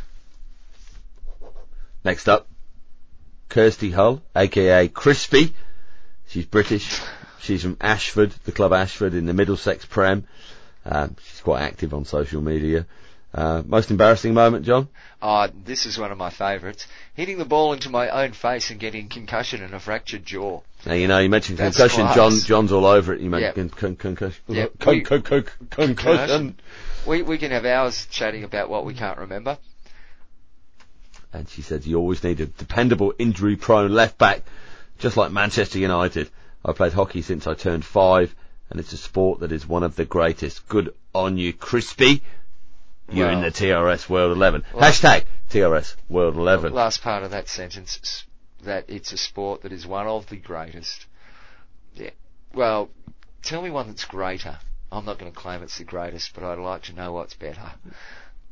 [2.03, 2.47] Next up,
[3.49, 5.53] Kirsty Hull, aka Crispy.
[6.27, 7.01] She's British.
[7.41, 10.25] She's from Ashford, the club Ashford in the Middlesex Prem.
[10.85, 12.85] Um, she's quite active on social media.
[13.33, 14.87] Uh, most embarrassing moment, John?
[15.21, 16.87] Ah, this is one of my favourites.
[17.13, 20.61] Hitting the ball into my own face and getting concussion and a fractured jaw.
[20.85, 22.05] Now, you know, you mentioned That's concussion.
[22.05, 22.15] class.
[22.15, 23.21] John, John's all over it.
[23.21, 24.43] You mentioned con- con- concussion.
[24.47, 24.79] Yep.
[24.79, 26.59] Con- We- con- con- concussion.
[27.05, 29.57] We, we can have hours chatting about what we can't remember.
[31.31, 34.41] And she said, you always need a dependable, injury-prone left back,
[34.97, 36.29] just like Manchester United.
[36.65, 38.33] I played hockey since I turned five,
[38.69, 40.67] and it's a sport that is one of the greatest.
[40.67, 42.23] Good on you, Crispy.
[43.11, 44.63] You're in the TRS World 11.
[44.73, 46.73] Well- Hashtag TRS World 11.
[46.73, 48.23] Last part of that sentence,
[48.63, 51.05] that it's a sport that is one of the greatest.
[51.95, 52.11] Yeah.
[52.53, 52.89] Well,
[53.43, 54.57] tell me one that's greater.
[54.91, 57.71] I'm not going to claim it's the greatest, but I'd like to know what's better.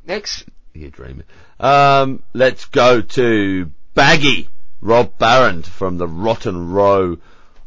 [0.06, 1.24] Next, You're dreaming.
[1.58, 4.48] Um, let's go to Baggy.
[4.80, 7.18] Rob Barrand from the Rotten Row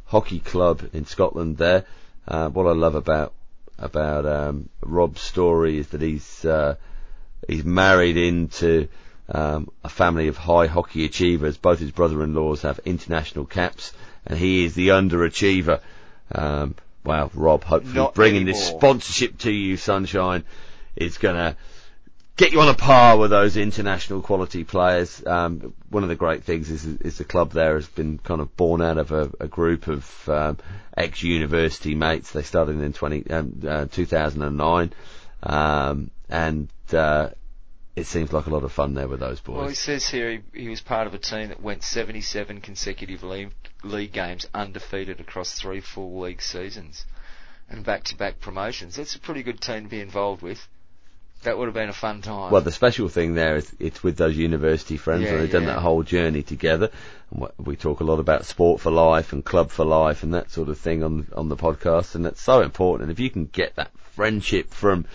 [0.06, 1.86] Hockey Club in Scotland there.
[2.26, 3.34] Uh, what I love about,
[3.78, 6.76] about, um, Rob's story is that he's, uh,
[7.48, 8.88] he's married into,
[9.30, 11.58] um, a family of high hockey achievers.
[11.58, 13.94] Both his brother-in-laws have international caps
[14.26, 15.80] and he is the underachiever.
[16.34, 20.44] Um, wow, Rob, hopefully Not bringing this sponsorship to you, Sunshine,
[20.96, 21.56] is gonna,
[22.38, 25.26] get you on a par with those international quality players.
[25.26, 28.56] Um, one of the great things is, is the club there has been kind of
[28.56, 30.58] born out of a, a group of um,
[30.98, 32.32] ex-university mates.
[32.32, 34.94] They started in 20, um, uh, 2009,
[35.44, 37.30] um, and uh,
[37.96, 39.58] it seems like a lot of fun there with those boys.
[39.58, 43.24] well, he says here he, he was part of a team that went 77 consecutive
[43.24, 43.52] league,
[43.84, 47.06] league games undefeated across three full league seasons
[47.70, 48.96] and back-to-back promotions.
[48.96, 50.68] That's a pretty good team to be involved with.
[51.44, 52.52] That would have been a fun time.
[52.52, 55.66] Well, the special thing there is it's with those university friends, Yeah, and they've done
[55.66, 56.92] that whole journey together.
[57.32, 60.52] And we talk a lot about sport for life and club for life and that
[60.52, 63.10] sort of thing on on the podcast, and that's so important.
[63.10, 65.06] And if you can get that friendship from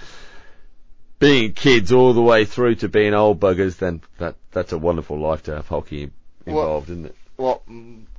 [1.18, 5.18] being kids all the way through to being old buggers, then that that's a wonderful
[5.18, 6.10] life to have hockey
[6.44, 7.16] Well- involved, isn't it?
[7.36, 7.62] what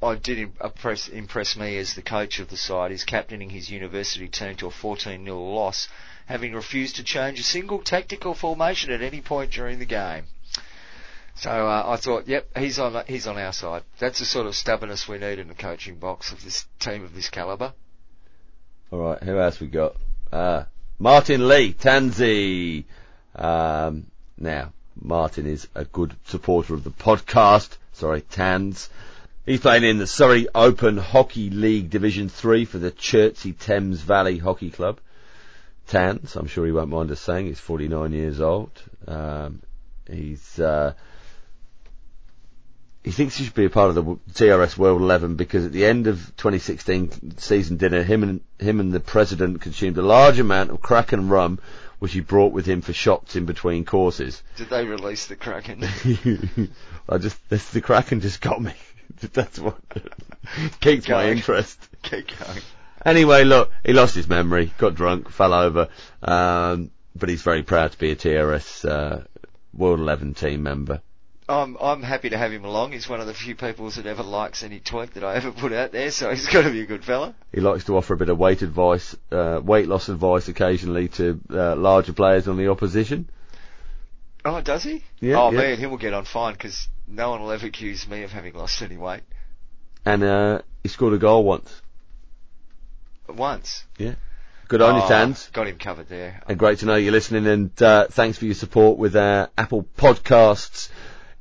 [0.01, 4.27] I did impress, impress me as the coach of the side is captaining his university
[4.27, 5.87] team to a 14 0 loss,
[6.27, 10.25] having refused to change a single tactical formation at any point during the game.
[11.35, 13.83] So uh, I thought, yep, he's on he's on our side.
[13.99, 17.13] That's the sort of stubbornness we need in the coaching box of this team of
[17.13, 17.73] this calibre.
[18.91, 19.95] All right, who else we got?
[20.31, 20.63] Uh,
[20.99, 22.85] Martin Lee, Tansy.
[23.35, 24.07] Um,
[24.37, 27.77] now, Martin is a good supporter of the podcast.
[27.93, 28.89] Sorry, Tans.
[29.45, 34.39] He's playing in the Surrey Open Hockey League Division 3 for the Chertsey Thames Valley
[34.39, 34.99] Hockey Club.
[35.87, 38.71] Tans, I'm sure he won't mind us saying, he's 49 years old.
[39.07, 39.61] Um,
[40.09, 40.93] he's, uh,
[43.03, 45.85] he thinks he should be a part of the TRS World 11 because at the
[45.85, 50.71] end of 2016 season dinner, him and him and the president consumed a large amount
[50.71, 51.59] of Kraken rum,
[51.99, 54.43] which he brought with him for shots in between courses.
[54.57, 55.83] Did they release the Kraken?
[57.09, 58.73] I just this the Kraken just got me.
[59.33, 59.77] That's what
[60.81, 61.79] keeps my interest.
[62.03, 62.61] Keep going.
[63.07, 65.87] Anyway, look, he lost his memory, got drunk, fell over,
[66.21, 69.23] um, but he's very proud to be a TRS uh,
[69.73, 71.01] World 11 team member.
[71.47, 72.91] I'm I'm happy to have him along.
[72.91, 75.71] He's one of the few people that ever likes any tweet that I ever put
[75.71, 77.33] out there, so he's got to be a good fella.
[77.53, 81.39] He likes to offer a bit of weight advice, uh, weight loss advice occasionally to
[81.49, 83.29] uh, larger players on the opposition.
[84.43, 85.01] Oh, does he?
[85.21, 85.59] Yeah, Oh yeah.
[85.59, 88.53] man, him will get on fine because no one will ever accuse me of having
[88.53, 89.21] lost any weight.
[90.03, 91.81] And uh, he scored a goal once.
[93.29, 93.85] Once.
[93.97, 94.15] Yeah.
[94.67, 95.49] Good on you, Oh, Tans.
[95.53, 96.41] Got him covered there.
[96.47, 99.85] And great to know you're listening and uh, thanks for your support with our Apple
[99.97, 100.89] Podcasts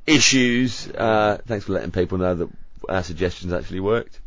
[0.05, 0.87] issues.
[0.87, 2.49] Uh, thanks for letting people know that
[2.87, 4.21] our suggestions actually worked.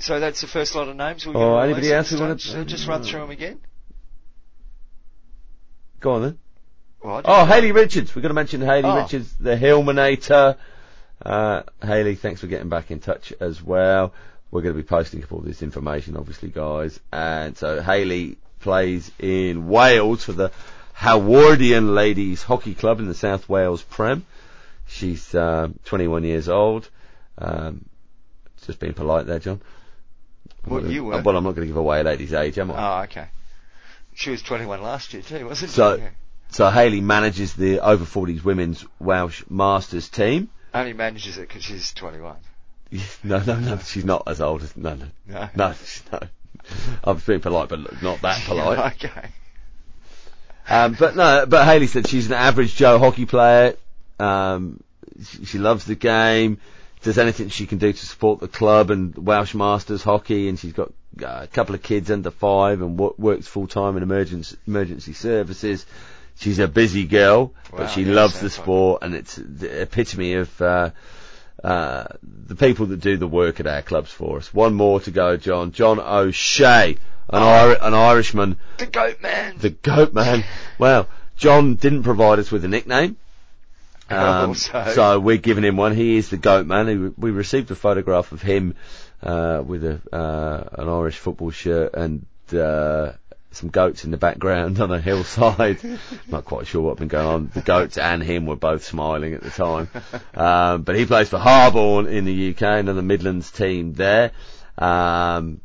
[0.00, 1.24] So that's the first lot of names.
[1.24, 3.60] We're Oh, anybody else who wanna- just run through them again.
[6.00, 6.38] Go on then.
[7.02, 8.14] Well, Oh, Haley Richards.
[8.14, 9.02] We're going to mention Haley Oh.
[9.02, 10.56] Richards, the Hillmanator.
[11.24, 14.12] Uh, Haley, thanks for getting back in touch as well.
[14.50, 17.00] We're going to be posting up all this information, obviously, guys.
[17.12, 20.52] And so Haley plays in Wales for the
[20.96, 24.24] Howardian Ladies Hockey Club in the South Wales Prem.
[24.86, 26.88] She's uh, 21 years old.
[27.38, 27.84] Um,
[28.64, 29.60] just being polite there, John.
[30.66, 31.20] Well, you were.
[31.20, 33.00] Well, I'm not going to give away a lady's age, am I?
[33.00, 33.26] Oh, okay.
[34.14, 36.02] She was 21 last year too, wasn't So- she?
[36.02, 36.10] Yeah.
[36.50, 40.50] So Haley manages the over 40s women's Welsh Masters team.
[40.72, 42.36] Only manages it because she's 21.
[43.24, 45.48] No, no, no, she's not as old as, no, no, No.
[45.56, 45.74] no,
[46.12, 46.20] no.
[47.02, 49.02] I was being polite, but not that polite.
[49.04, 49.28] okay.
[50.68, 53.76] Um, but no, but Haley said she's an average Joe hockey player.
[54.18, 54.82] Um,
[55.22, 56.58] she, she loves the game.
[57.02, 60.72] Does anything she can do to support the club and Welsh Masters hockey, and she's
[60.72, 60.90] got
[61.22, 65.12] uh, a couple of kids under five and wo- works full time in emergency emergency
[65.12, 65.84] services.
[66.36, 70.34] She's a busy girl, Wow, but she yeah, loves the sport, and it's the epitome
[70.34, 70.90] of uh,
[71.64, 74.52] uh, the people that do the work at our clubs for us.
[74.54, 75.72] One more to go, John.
[75.72, 76.98] John O'Shea,
[77.30, 79.56] an, Ir- an Irishman The goat man.
[79.58, 80.44] the goat man.
[80.78, 83.16] Well, John didn't provide us with a nickname.
[84.10, 85.96] Um, Oh, so- so we're giving him one.
[85.96, 86.88] He is the goat man.
[86.88, 88.74] He, we received a photograph of him
[89.22, 93.12] uh, with a uh, an Irish football shirt and uh,
[93.54, 95.78] some goats in the background on a hillside.
[96.28, 97.50] Not quite sure what had been going on.
[97.54, 99.88] The goats and him were both smiling at the time.
[100.34, 104.32] Um, but he plays for Harborne in the UK, another Midlands team there.
[104.78, 105.60] Um,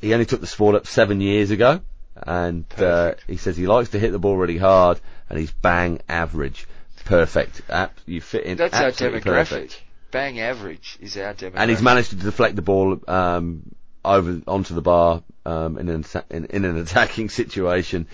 [0.00, 1.80] he only took the sport up seven years ago,
[2.16, 6.00] and uh, he says he likes to hit the ball really hard, and he's bang
[6.08, 6.66] average,
[7.04, 7.62] perfect.
[7.68, 8.56] App, you fit in.
[8.56, 9.22] That's our demographic.
[9.22, 9.82] perfect.
[10.10, 11.54] Bang average is our demographic.
[11.56, 13.73] And he's managed to deflect the ball um,
[14.04, 18.06] over onto the bar um, in, an, in, in an attacking situation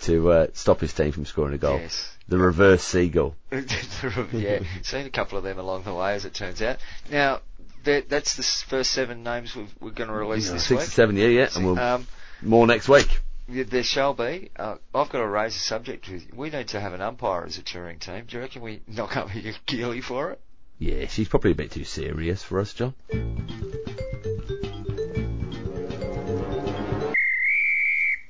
[0.00, 1.78] to uh, stop his team from scoring a goal.
[1.78, 2.12] Yes.
[2.28, 3.34] The reverse seagull.
[3.52, 6.78] yeah, seen a couple of them along the way, as it turns out.
[7.10, 7.40] Now,
[7.84, 10.88] that, that's the first seven names we've, we're going to release this Six week.
[10.88, 12.06] or seven, yeah, yeah, and we'll Um,
[12.42, 13.08] more next week.
[13.48, 14.50] yeah, there shall be.
[14.56, 16.32] Uh, I've got to raise a subject with you.
[16.34, 18.24] We need to have an umpire as a touring team.
[18.26, 19.38] Do you reckon we knock up a
[19.68, 20.40] Geely for it?
[20.80, 22.94] Yeah, she's probably a bit too serious for us, John.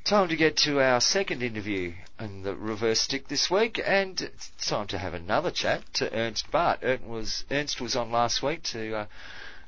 [0.06, 4.50] Time to get to our second interview in the reverse stick this week, and it's
[4.68, 6.78] time to have another chat to Ernst Baart.
[6.84, 9.06] Ernst was Ernst was on last week to uh,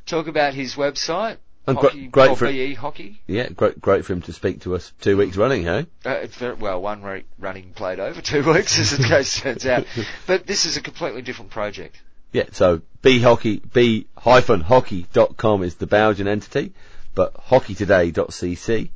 [0.07, 3.21] talk about his website, And hockey, great or for- BE Hockey.
[3.27, 5.87] Yeah, great, great for him to speak to us two weeks running, hey?
[6.07, 9.67] Uh, it's very, well, one week running played over two weeks, as the case turns
[9.67, 9.87] out.
[10.29, 12.01] But this is a completely different project.
[12.31, 16.75] Yeah, so B hockey B hyphen hockey.com is the Belgian entity,
[17.17, 18.91] but hockeytoday.cc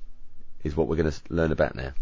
[0.64, 1.92] is what we're going to learn about now.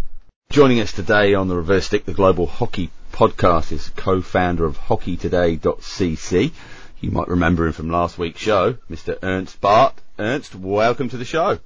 [0.50, 6.52] Joining us today on the Reverse Stick, the Global Hockey Podcast, is co-founder of hockeytoday.cc.
[7.00, 9.16] You might remember him from last week's show, Mr.
[9.22, 9.94] Ernst Baart.
[10.18, 11.58] Ernst, welcome to the show.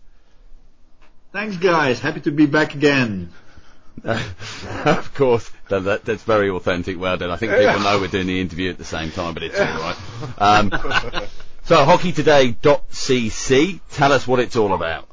[1.33, 1.99] Thanks, guys.
[1.99, 3.33] Happy to be back again.
[4.05, 6.99] of course, that, that, that's very authentic.
[6.99, 7.31] Well done.
[7.31, 9.67] I think people know we're doing the interview at the same time, but it's all
[9.67, 9.97] right.
[10.39, 10.71] Um,
[11.65, 13.81] so, hockeytoday.cc.
[13.91, 15.09] Tell us what it's all about.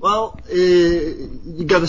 [0.00, 1.88] Well, uh, you got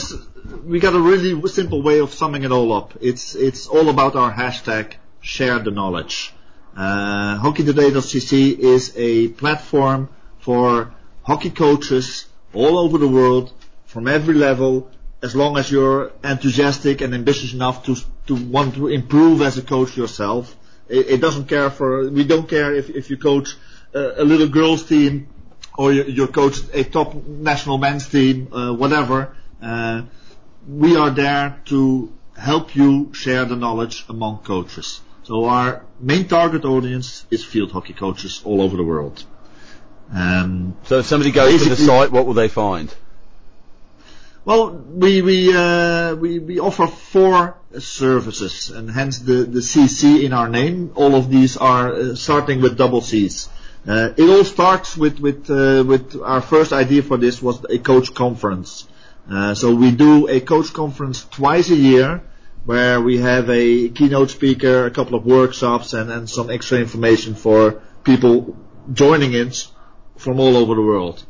[0.65, 2.93] we got a really simple way of summing it all up.
[3.01, 6.33] It's it's all about our hashtag share the knowledge.
[6.77, 10.93] Uh, HockeyToday.cc is a platform for
[11.23, 13.53] hockey coaches all over the world,
[13.85, 14.89] from every level.
[15.21, 17.95] As long as you're enthusiastic and ambitious enough to
[18.27, 20.55] to want to improve as a coach yourself,
[20.87, 22.09] it, it doesn't care for.
[22.09, 23.55] We don't care if if you coach
[23.93, 25.27] a, a little girls team
[25.77, 29.35] or you, you coach a top national men's team, uh, whatever.
[29.61, 30.03] Uh,
[30.67, 35.01] we are there to help you share the knowledge among coaches.
[35.23, 39.23] So our main target audience is field hockey coaches all over the world.
[40.13, 42.93] Um, So, if somebody goes to the site, what will they find?
[44.45, 50.33] Well, we we uh, we we offer four services, and hence the the CC in
[50.33, 50.91] our name.
[50.93, 53.49] All of these are uh, starting with double C's.
[53.87, 57.77] Uh, it all starts with with uh, with our first idea for this was a
[57.77, 58.87] coach conference.
[59.29, 62.23] Uh, so we do a coach conference twice a year,
[62.65, 67.35] where we have a keynote speaker, a couple of workshops, and and some extra information
[67.35, 68.57] for people
[68.91, 69.67] joining it
[70.17, 71.23] from all over the world.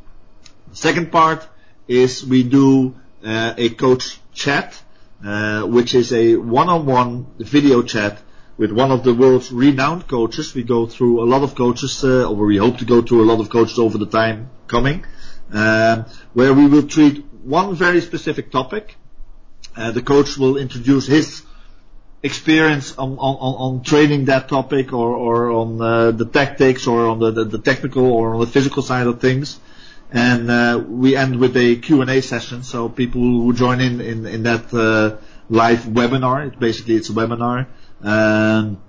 [0.70, 1.46] The Second part
[1.90, 4.82] is we do uh, a coach chat,
[5.26, 8.22] uh, which is a one-on-one video chat
[8.58, 10.54] with one of the world's renowned coaches.
[10.54, 13.28] We go through a lot of coaches, uh, or we hope to go through a
[13.32, 15.06] lot of coaches over the time coming,
[15.52, 18.96] um, where we will treat one very specific topic.
[19.76, 21.44] Uh, the coach will introduce his
[22.24, 27.20] experience on, on, on, training that topic or, or on uh, the tactics or on
[27.20, 29.60] the, the, the technical or on the physical side of things.
[30.12, 34.44] And uh, we end with a Q&A session, so people who join in in, in
[34.44, 35.18] that uh,
[35.50, 36.48] live webinar.
[36.48, 37.68] It's basically it's a webinar.
[38.02, 38.82] Um,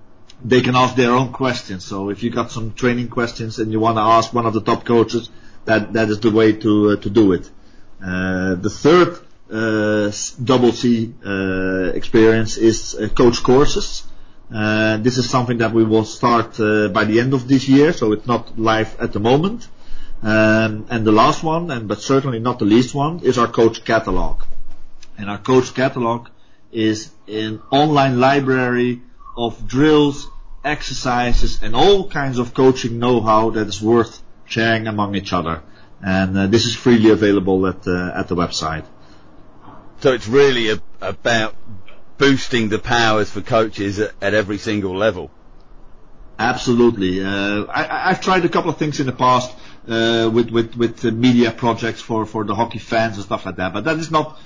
[0.45, 1.85] they can ask their own questions.
[1.85, 4.61] So if you got some training questions and you want to ask one of the
[4.61, 5.31] top coaches,
[5.65, 7.51] that that is the way to uh, to do it.
[8.03, 9.19] Uh, the third
[9.51, 14.05] uh, double C uh, experience is uh, coach courses.
[14.53, 16.57] Uh, this is something that we will start
[16.93, 19.67] by the end of this year, so it's not live at the moment.
[20.23, 23.85] Um, and the last one, and but certainly not the least one, is our coach
[23.85, 24.43] catalog.
[25.19, 26.29] And our coach catalog
[26.71, 29.03] is an online library
[29.37, 30.29] of drills,
[30.65, 35.63] exercises, and all kinds of coaching know-how that is worth sharing among each other.
[36.03, 38.85] And uh, this is freely available at uh, at the website.
[40.01, 41.57] So it's really a, about
[42.19, 45.31] boosting the powers for coaches at, at every single level.
[46.39, 47.25] Absolutely.
[47.25, 49.57] Uh, I, have tried a couple of things in the past
[49.89, 53.73] uh, with with with media projects for for the hockey fans and stuff like that,
[53.73, 54.39] but that is not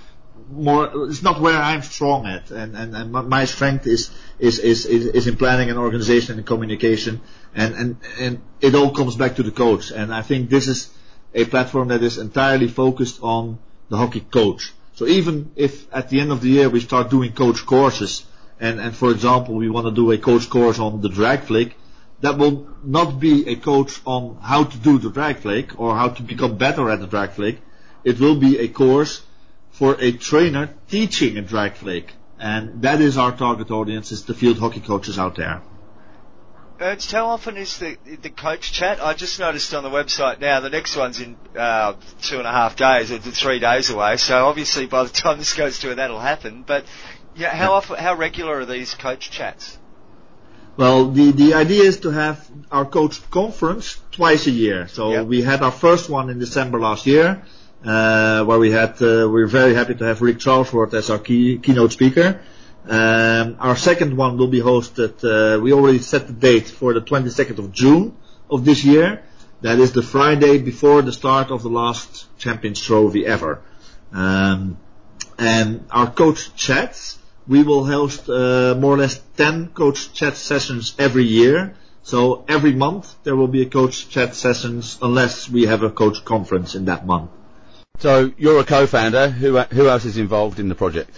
[0.51, 1.09] more.
[1.09, 5.27] It's not where I'm strong at, and and, and my strength is is, is is
[5.27, 7.21] in planning and organization and communication,
[7.55, 9.91] and and and it all comes back to the coach.
[9.91, 10.91] And I think this is
[11.35, 14.73] a platform that is entirely focused on the hockey coach.
[14.95, 18.25] So even if at the end of the year we start doing coach courses,
[18.59, 21.77] and, and for example we want to do a coach course on the drag flick,
[22.21, 26.09] that will not be a coach on how to do the drag flick or how
[26.09, 27.61] to become better at the drag flick.
[28.05, 29.23] It will be a course
[29.81, 32.13] for a trainer teaching a drag flick.
[32.39, 35.63] And that is our target audience, is the field hockey coaches out there.
[36.79, 39.03] Ernst, how often is the the coach chat?
[39.03, 42.53] I just noticed on the website now the next one's in uh, two and a
[42.53, 44.19] half days or three days away.
[44.19, 46.63] So obviously by the time this goes to it, that'll happen.
[46.67, 46.85] But
[47.35, 49.79] yeah, how often, how regular are these coach chats?
[50.77, 54.89] Well, the the idea is to have our coach conference twice a year.
[54.89, 55.27] So yep.
[55.27, 57.43] we had our first one in December last year,
[57.83, 61.59] where we had uh, we we're very happy to have Rick Charlesworth as our key,
[61.59, 62.41] keynote speaker.
[62.89, 67.01] Um, our second one will be hosted, uh, we already set the date for the
[67.01, 68.17] 22nd of June
[68.49, 69.23] of this year.
[69.61, 73.61] That is the Friday before the start of the last Champions Trophy ever.
[74.13, 74.79] Um,
[75.39, 80.95] and our coach chats, we will host uh, more or less 10 coach chat sessions
[80.99, 81.75] every year.
[82.03, 86.25] So every month there will be a coach chat sessions unless we have a coach
[86.25, 87.31] conference in that month.
[88.01, 89.29] So you're a co-founder.
[89.29, 91.11] Who, who else is involved in the project?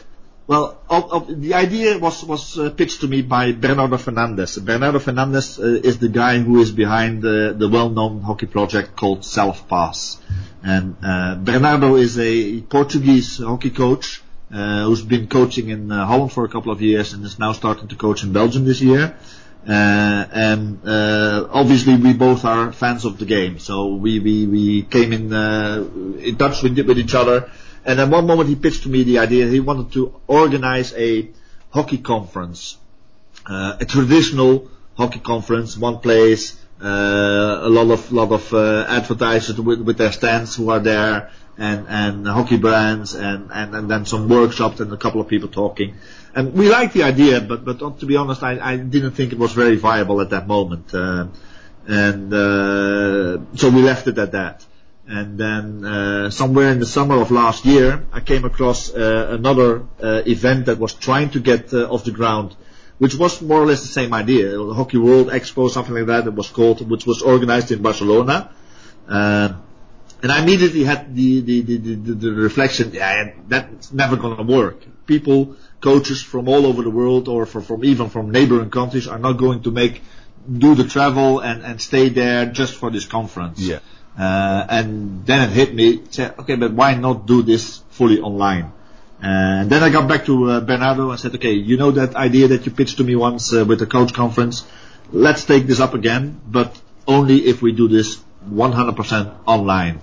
[0.48, 4.58] Well, of, of, the idea was was uh, pitched to me by Bernardo Fernandez.
[4.58, 9.24] Bernardo Fernandez uh, is the guy who is behind the, the well-known hockey project called
[9.24, 10.20] Self Pass.
[10.64, 14.20] And uh, Bernardo is a Portuguese hockey coach
[14.52, 17.52] uh, who's been coaching in uh, Holland for a couple of years and is now
[17.52, 19.16] starting to coach in Belgium this year.
[19.66, 25.12] Uh, and obviously, we both are fans of the game, so we we, we came
[25.12, 25.32] in
[26.18, 27.50] in touch with with each other.
[27.84, 31.28] And at one moment he pitched to me the idea he wanted to organize a
[31.70, 32.76] hockey conference,
[33.46, 39.60] uh, a traditional hockey conference, one place, uh, a lot of lot of uh, advertisers
[39.60, 44.06] with, with their stands who are there, and and hockey brands, and, and and then
[44.06, 45.94] some workshops and a couple of people talking.
[46.34, 49.38] And we liked the idea, but but to be honest, I, I didn't think it
[49.38, 51.26] was very viable at that moment, uh,
[51.86, 54.64] and uh, so we left it at that.
[55.06, 59.82] And then uh, somewhere in the summer of last year, I came across uh, another
[60.02, 62.56] uh, event that was trying to get uh, off the ground,
[62.98, 64.50] which was more or less the same idea.
[64.52, 68.50] The Hockey World Expo, something like that, it was called, which was organized in Barcelona.
[70.22, 74.44] And I immediately had the, the, the, the, the reflection, yeah, that's never going to
[74.44, 74.86] work.
[75.06, 79.18] People, coaches from all over the world or for, from even from neighboring countries are
[79.18, 80.02] not going to make,
[80.50, 83.60] do the travel and, and stay there just for this conference.
[83.60, 83.80] Yeah.
[84.18, 88.72] Uh, and then it hit me, said, okay, but why not do this fully online?
[89.20, 92.48] And then I got back to uh, Bernardo and said, okay, you know that idea
[92.48, 94.64] that you pitched to me once uh, with the coach conference?
[95.12, 100.00] Let's take this up again, but only if we do this 100% online.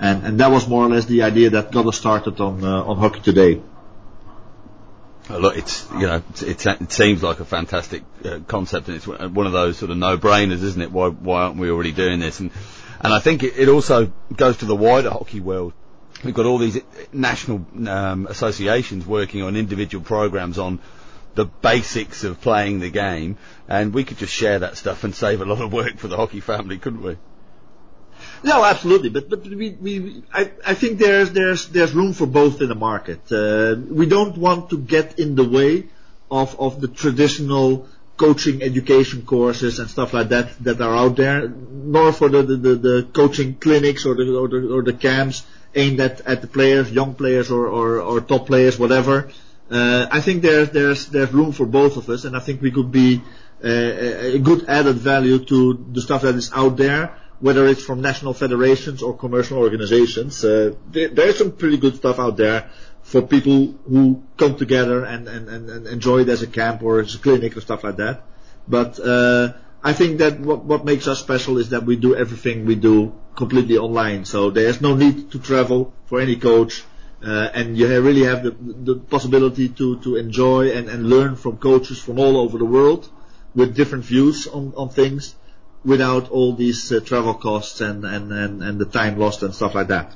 [0.00, 2.82] And, and that was more or less the idea that got us started on, uh,
[2.84, 3.60] on Hockey Today.
[5.30, 9.46] Look, it's you know it, it seems like a fantastic uh, concept, and it's one
[9.46, 10.90] of those sort of no-brainers, isn't it?
[10.90, 12.40] Why why aren't we already doing this?
[12.40, 12.50] And
[13.00, 15.74] and I think it, it also goes to the wider hockey world.
[16.24, 16.80] We've got all these
[17.12, 20.80] national um, associations working on individual programs on
[21.34, 25.40] the basics of playing the game, and we could just share that stuff and save
[25.40, 27.16] a lot of work for the hockey family, couldn't we?
[28.42, 29.08] No, absolutely.
[29.10, 32.74] But but we, we I, I think there's there's there's room for both in the
[32.74, 33.20] market.
[33.30, 35.84] Uh, we don't want to get in the way
[36.30, 41.48] of of the traditional coaching education courses and stuff like that that are out there,
[41.48, 45.44] nor for the, the, the, the coaching clinics or the, or the, or the camps
[45.74, 49.30] aimed at, at the players, young players or, or, or top players, whatever.
[49.70, 52.70] uh, I think there's there's there's room for both of us, and I think we
[52.70, 53.22] could be
[53.64, 58.00] uh, a good added value to the stuff that is out there, whether it's from
[58.00, 60.44] national federations or commercial organizations.
[60.44, 62.70] Uh, there, there's some pretty good stuff out there
[63.02, 67.00] for people who come together and, and, and, and enjoy it as a camp or
[67.00, 68.22] as a clinic or stuff like that.
[68.68, 72.64] But uh, I think that what, what makes us special is that we do everything
[72.64, 74.24] we do completely online.
[74.24, 76.84] So there's no need to travel for any coach.
[77.24, 81.56] Uh, and you really have the, the possibility to, to enjoy and, and learn from
[81.56, 83.10] coaches from all over the world
[83.52, 85.34] with different views on, on things
[85.84, 89.74] without all these uh, travel costs and, and, and, and the time lost and stuff
[89.74, 90.14] like that.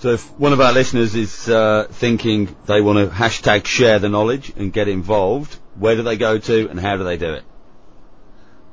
[0.00, 4.08] So if one of our listeners is uh, thinking they want to hashtag share the
[4.08, 7.44] knowledge and get involved, where do they go to and how do they do it?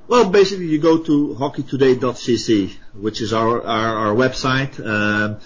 [0.08, 4.80] Well, basically you go to hockeytoday.cc, which is our, our, our website.
[4.86, 5.40] Um,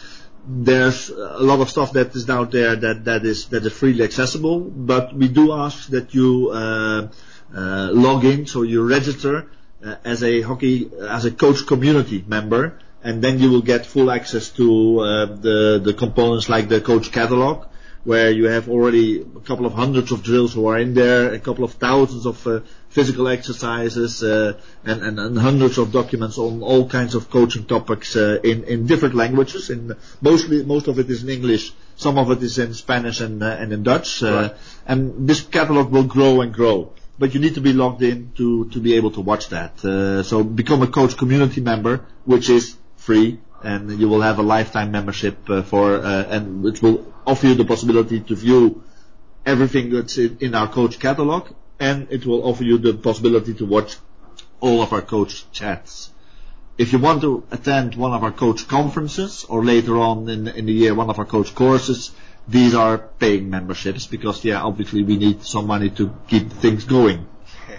[0.46, 4.04] there's a lot of stuff that is out there that, that is that is freely
[4.04, 7.08] accessible, but we do ask that you uh,
[7.56, 9.50] uh, log in, so you register
[9.84, 14.12] uh, as a hockey as a coach community member, and then you will get full
[14.12, 17.66] access to uh, the the components like the coach catalog,
[18.04, 21.40] where you have already a couple of hundreds of drills who are in there, a
[21.40, 24.54] couple of thousands of uh, physical exercises, uh,
[24.84, 28.86] and, and, and, hundreds of documents on all kinds of coaching topics uh, in, in
[28.86, 29.70] different languages.
[29.70, 31.72] In mostly, most of it is in English.
[31.98, 34.24] Some of it is in Spanish and, uh, and in Dutch.
[34.24, 34.56] Uh, right.
[34.88, 36.94] And this catalog will grow and grow.
[37.20, 39.84] But you need to be logged in to, to be able to watch that.
[39.84, 44.42] Uh, so become a coach community member, which is free and you will have a
[44.42, 48.84] lifetime membership uh, for uh, and which will offer you the possibility to view
[49.46, 51.50] everything that's in our coach catalog
[51.80, 53.98] and it will offer you the possibility to watch
[54.60, 56.12] all of our coach chats.
[56.78, 60.66] If you want to attend one of our coach conferences or later on in, in
[60.66, 62.12] the year one of our coach courses,
[62.50, 67.28] these are paying memberships because yeah, obviously we need some money to keep things going.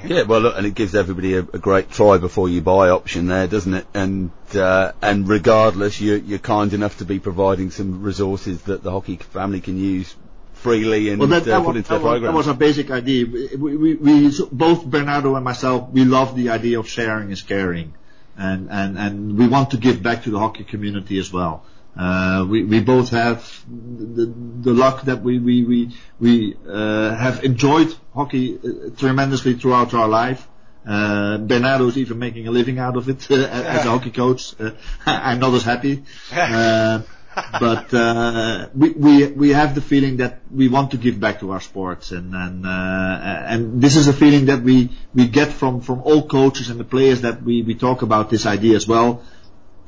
[0.04, 3.26] Yeah, well, look, and it gives everybody a, a, great try before you buy option
[3.26, 3.86] there, doesn't it?
[3.92, 8.90] And uh, and regardless, you're, you're kind enough to be providing some resources that the
[8.90, 10.14] hockey family can use
[10.54, 12.22] freely and well, that, uh, that put was, into their program.
[12.22, 13.26] That was our basic idea.
[13.26, 17.92] We, we, we, both Bernardo and myself, we love the idea of sharing is caring,
[18.38, 21.64] and and and we want to give back to the hockey community as well.
[21.96, 27.44] Uh, we, we both have the, the luck that we we we, we uh, have
[27.44, 30.46] enjoyed hockey uh, tremendously throughout our life.
[30.86, 34.54] Uh, Bernardo is even making a living out of it uh, as a hockey coach.
[34.58, 34.70] Uh,
[35.06, 37.02] I'm not as happy, uh,
[37.60, 41.50] but uh, we we we have the feeling that we want to give back to
[41.50, 45.80] our sports, and and uh, and this is a feeling that we we get from
[45.80, 49.22] from all coaches and the players that we we talk about this idea as well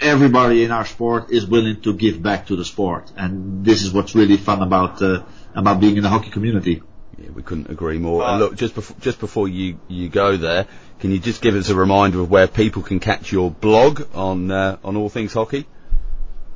[0.03, 3.93] everybody in our sport is willing to give back to the sport, and this is
[3.93, 5.23] what's really fun about uh,
[5.55, 6.83] about being in the hockey community.
[7.19, 8.25] Yeah, we couldn't agree more.
[8.25, 10.67] and look, just before just before you you go there,
[11.01, 14.51] can you just give us a reminder of where people can catch your blog on
[14.51, 15.67] uh, on all things hockey?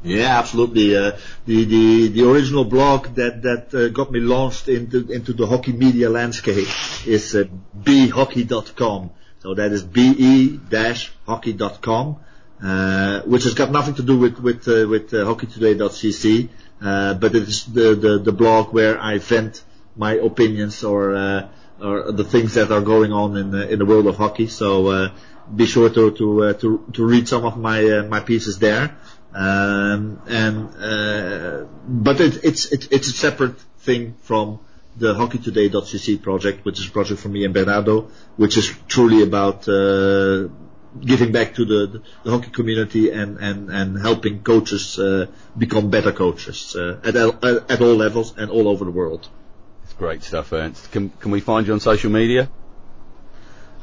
[0.03, 0.97] Yeah, absolutely.
[0.97, 1.13] Uh,
[1.47, 5.73] the, the the original blog that that uh, got me launched into into the hockey
[5.73, 6.69] media landscape
[7.07, 7.45] is uh,
[7.77, 9.11] behockey.com.
[9.41, 12.17] So that is be-hockey.com
[12.63, 16.49] uh, which has got nothing to do with with uh, with uh, hockeytoday.cc,
[16.81, 19.63] uh, but it is the, the the blog where I vent
[19.97, 21.49] my opinions or uh,
[21.81, 24.47] or the things that are going on in the, in the world of hockey.
[24.47, 25.11] So uh,
[25.55, 28.97] be sure to to uh, to to read some of my uh, my pieces there.
[29.35, 34.61] Um, and uh, but it, it's it, it's a separate thing from
[34.97, 39.69] the hockeytoday.cc project, which is a project for me and Bernardo, which is truly about
[39.69, 40.49] uh,
[41.01, 45.27] giving back to the, the, hockey community and, and, and helping coaches uh,
[45.57, 47.17] become better coaches uh, at,
[47.71, 49.29] at all levels and all over the world.
[49.85, 50.91] It's great stuff, Ernst.
[50.93, 52.51] Can, can we find you on social media?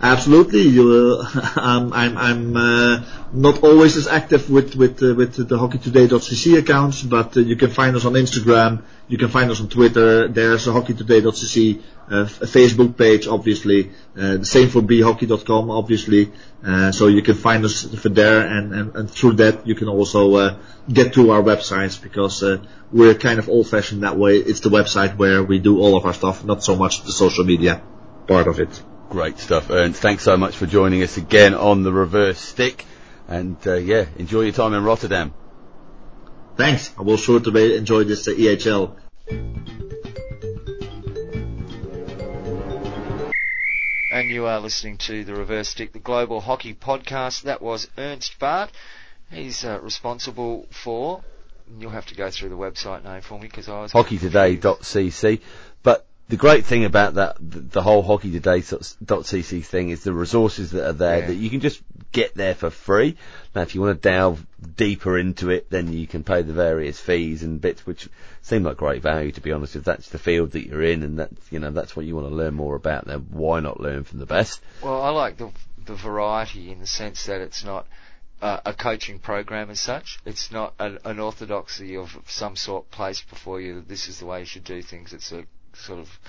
[0.04, 0.64] Absolutely.
[0.64, 6.58] You, uh, I'm, I'm, uh, not always as active with with uh, with the hockeytoday.cc
[6.58, 8.84] accounts, but you can find us on Instagram.
[9.08, 10.28] You can find us on Twitter.
[10.28, 11.82] There's a hockeytoday.cc
[12.12, 13.92] uh, Facebook page, obviously.
[14.18, 16.34] Uh, the same for bhockey.com, obviously.
[16.62, 19.88] Uh, so you can find us for there, and, and, and through that you can
[19.88, 20.58] also uh,
[20.92, 22.44] get to our websites because
[22.92, 24.36] we're kind of old-fashioned that way.
[24.36, 27.46] It's the website where we do all of our stuff, not so much the social
[27.46, 27.82] media
[28.28, 28.84] part of it.
[29.14, 30.02] Great stuff, Ernst.
[30.02, 32.84] Thanks so much for joining us again on the reverse stick,
[33.28, 35.36] and uh, yeah, enjoy your time in Rotterdam.
[36.58, 36.92] Thanks.
[36.98, 38.96] I will sure to enjoy this EHL.
[44.12, 47.44] and you are listening to the Reverse Stick, the Global Hockey Podcast.
[47.44, 48.70] That was Ernst Baart.
[49.30, 51.24] He's uh, responsible for.
[51.78, 55.40] You'll have to go through the website name for me because I was hockeytoday.cc.
[55.84, 60.72] But the great thing about that, the, whole hockey today .cc thing is the resources
[60.72, 61.28] that are there Yeah.
[61.28, 63.18] that you can just get there for free.
[63.54, 64.46] Now, if you want to delve
[64.78, 68.08] deeper into it, then you can pay the various fees and bits, which
[68.42, 69.76] seem like great value, to be honest.
[69.76, 72.30] If that's the field that you're in and that's, you know, that's what you want
[72.30, 74.62] to learn more about, then why not learn from the best?
[74.82, 75.52] Well, I like the
[75.86, 77.86] the variety in the sense that it's not
[78.42, 80.20] uh, a coaching program as such.
[80.26, 84.26] It's not an, an orthodoxy of some sort placed before you that this is the
[84.26, 85.12] way you should do things.
[85.12, 85.44] It's a
[85.76, 86.20] sort of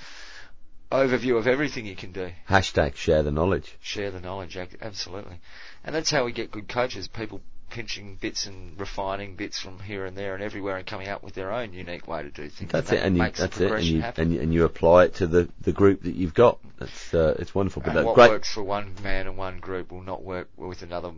[0.91, 2.31] overview of everything you can do.
[2.49, 3.77] Hashtag share the knowledge.
[3.81, 5.41] Share the knowledge, absolutely.
[5.85, 7.09] And that's how we get good coaches.
[7.09, 7.41] People
[7.75, 11.35] pinching bits and refining bits from here and there and everywhere and coming up with
[11.35, 12.71] their own unique way to do things.
[12.71, 15.07] That's and it, that and you, that's it, and you, and you, and you apply
[15.07, 16.61] it to the, the group that you've got.
[16.79, 17.83] That's, uh, it's wonderful.
[17.83, 18.31] But And what great.
[18.31, 21.13] works for one man and one group will not work with another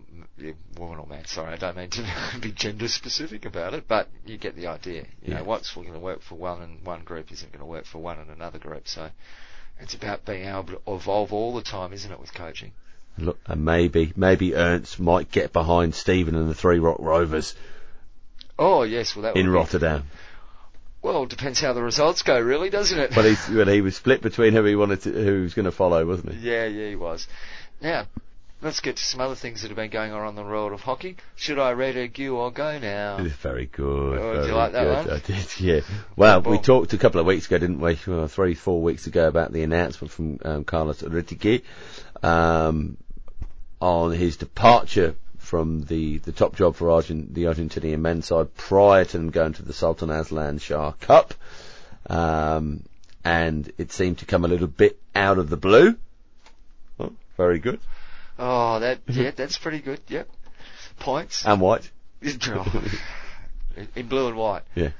[0.79, 1.27] woman or man.
[1.27, 2.07] Sorry, I don't mean to
[2.41, 5.03] be gender specific about it, but you get the idea.
[5.23, 5.39] You Yeah.
[5.39, 7.99] know, what's going to work for one and one group isn't going to work for
[7.99, 8.89] one and another group.
[8.89, 9.11] So
[9.79, 12.73] it's about being able to evolve all the time, isn't it, with coaching?
[13.19, 17.55] Look, and maybe, maybe Ernst might get behind Stephen and the Three Rock Rovers
[18.59, 20.05] Oh yes, well that would in be- Rotterdam.
[21.03, 23.13] Well, it depends how the results go, really, doesn't it?
[23.15, 25.67] But he's, well, he was split between who he wanted to, who he was going
[25.67, 26.51] to follow, wasn't he?
[26.51, 27.29] Yeah, yeah, he was.
[27.81, 28.07] Now,
[28.61, 30.81] let's get to some other things that have been going on in the world of
[30.81, 31.17] hockey.
[31.37, 33.19] Should I read a Q or go now?
[33.41, 34.19] Very good.
[34.19, 35.07] Oh, do you very like that good.
[35.07, 35.11] one?
[35.11, 35.81] I did, yeah.
[36.17, 37.99] Well, we talked a couple of weeks ago, didn't we?
[38.05, 41.63] Well, three, four weeks ago about the announcement from um, Carlos Retegui
[42.25, 42.97] um,
[43.81, 49.05] on his departure from the, the top job for Argent, the Argentinian men's side prior
[49.05, 51.35] to them going to the Sultan Azlan Shah Cup.
[52.09, 52.83] Um,
[53.25, 55.97] and it seemed to come a little bit out of the blue.
[56.99, 57.81] Oh, very good.
[58.39, 60.01] Oh, that yeah, that's pretty good.
[60.09, 60.29] Yep,
[60.99, 61.45] points.
[61.47, 61.91] And white.
[62.21, 62.39] in
[64.09, 64.63] blue and white.
[64.75, 64.91] Yeah.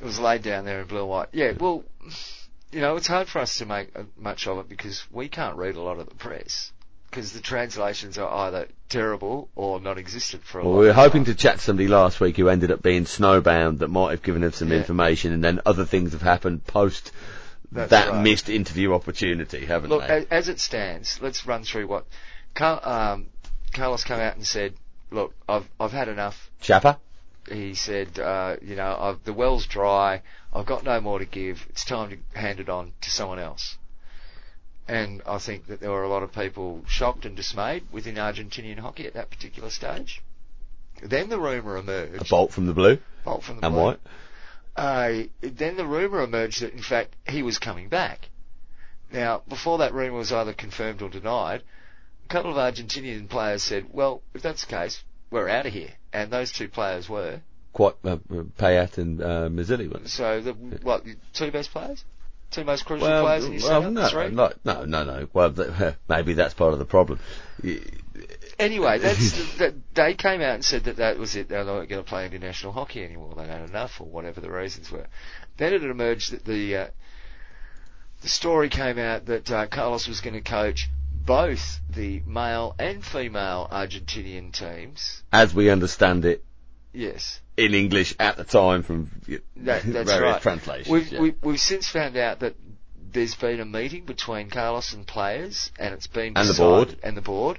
[0.00, 1.28] It was laid down there in blue and white.
[1.32, 1.84] Yeah, well,
[2.72, 5.56] you know, it's hard for us to make uh, much of it because we can't
[5.56, 6.72] read a lot of the press
[7.12, 11.34] because the translations are either terrible or non-existent for a Well, we were hoping time.
[11.34, 14.42] to chat to somebody last week who ended up being snowbound that might have given
[14.42, 14.78] us some Yeah.
[14.78, 17.12] information, and then other things have happened post
[17.70, 18.22] That's that right.
[18.22, 20.22] missed interview opportunity, haven't Look, they?
[20.22, 22.06] a- as it stands, let's run through what
[22.58, 23.26] um,
[23.74, 24.72] Carlos came out and said.
[25.10, 26.50] Look, I've I've had enough.
[26.62, 26.98] Chapa?
[27.50, 30.22] He said, uh, you know, I've, the well's dry.
[30.54, 31.66] I've got no more to give.
[31.68, 33.76] It's time to hand it on to someone else.
[34.88, 38.78] And I think that there were a lot of people shocked and dismayed within Argentinian
[38.78, 40.22] hockey at that particular stage.
[41.02, 42.20] Then the rumour emerged.
[42.20, 43.84] A bolt from the blue bolt from the and blue.
[43.84, 44.00] white.
[44.74, 48.28] Uh, then the rumour emerged that in fact he was coming back.
[49.12, 51.62] Now, before that rumour was either confirmed or denied,
[52.24, 55.90] a couple of Argentinian players said, well, if that's the case, we're out of here.
[56.12, 57.40] And those two players were.
[57.74, 58.16] Quite uh,
[58.58, 60.08] Peillat and uh, Mazzilli.
[60.08, 62.04] So, the, what, the two best players?
[62.52, 64.28] Two most crucial Well, players in your well, no, Three?
[64.28, 65.28] no, no, no, no.
[65.32, 67.18] Well, th- maybe that's part of the problem.
[68.58, 71.48] Anyway, that's that they came out and said that that was it.
[71.48, 73.34] They're not going to play international hockey anymore.
[73.36, 75.06] They had enough, or whatever the reasons were.
[75.56, 76.86] Then it emerged that the uh,
[78.20, 80.88] the story came out that uh, Carlos was going to coach
[81.24, 85.22] both the male and female Argentinian teams.
[85.32, 86.44] As we understand it
[86.92, 89.10] Yes, in English at the time from
[89.56, 90.42] that, that's various right.
[90.42, 90.88] translations.
[90.88, 91.20] We've, yeah.
[91.20, 92.54] we, we've since found out that
[93.12, 96.96] there's been a meeting between Carlos and players, and it's been And the board.
[97.02, 97.58] and the board,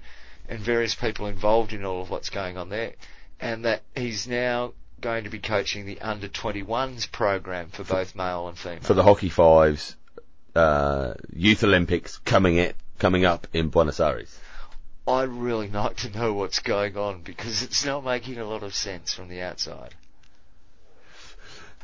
[0.49, 2.93] and various people involved in all of what's going on there,
[3.39, 8.47] and that he's now going to be coaching the under 21s program for both male
[8.47, 8.81] and female.
[8.81, 9.95] for the Hockey Fives
[10.55, 14.39] uh, Youth Olympics coming it coming up in Buenos Aires.
[15.07, 18.73] I'd really like to know what's going on because it's not making a lot of
[18.73, 19.93] sense from the outside.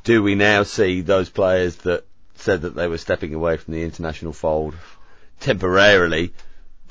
[0.04, 2.06] Do we now see those players that
[2.36, 4.76] said that they were stepping away from the international fold
[5.42, 6.34] temporarily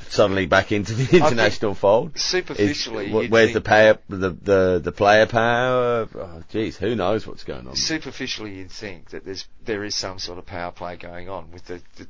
[0.08, 2.14] suddenly back into the international fold?
[2.16, 6.06] Is- Superficially, wh- where's the power, the, the the player power?
[6.14, 7.74] Oh, geez, who knows what's going on?
[7.76, 11.64] superficially you'd think that there's there is some sort of power play going on with
[11.64, 12.06] the, the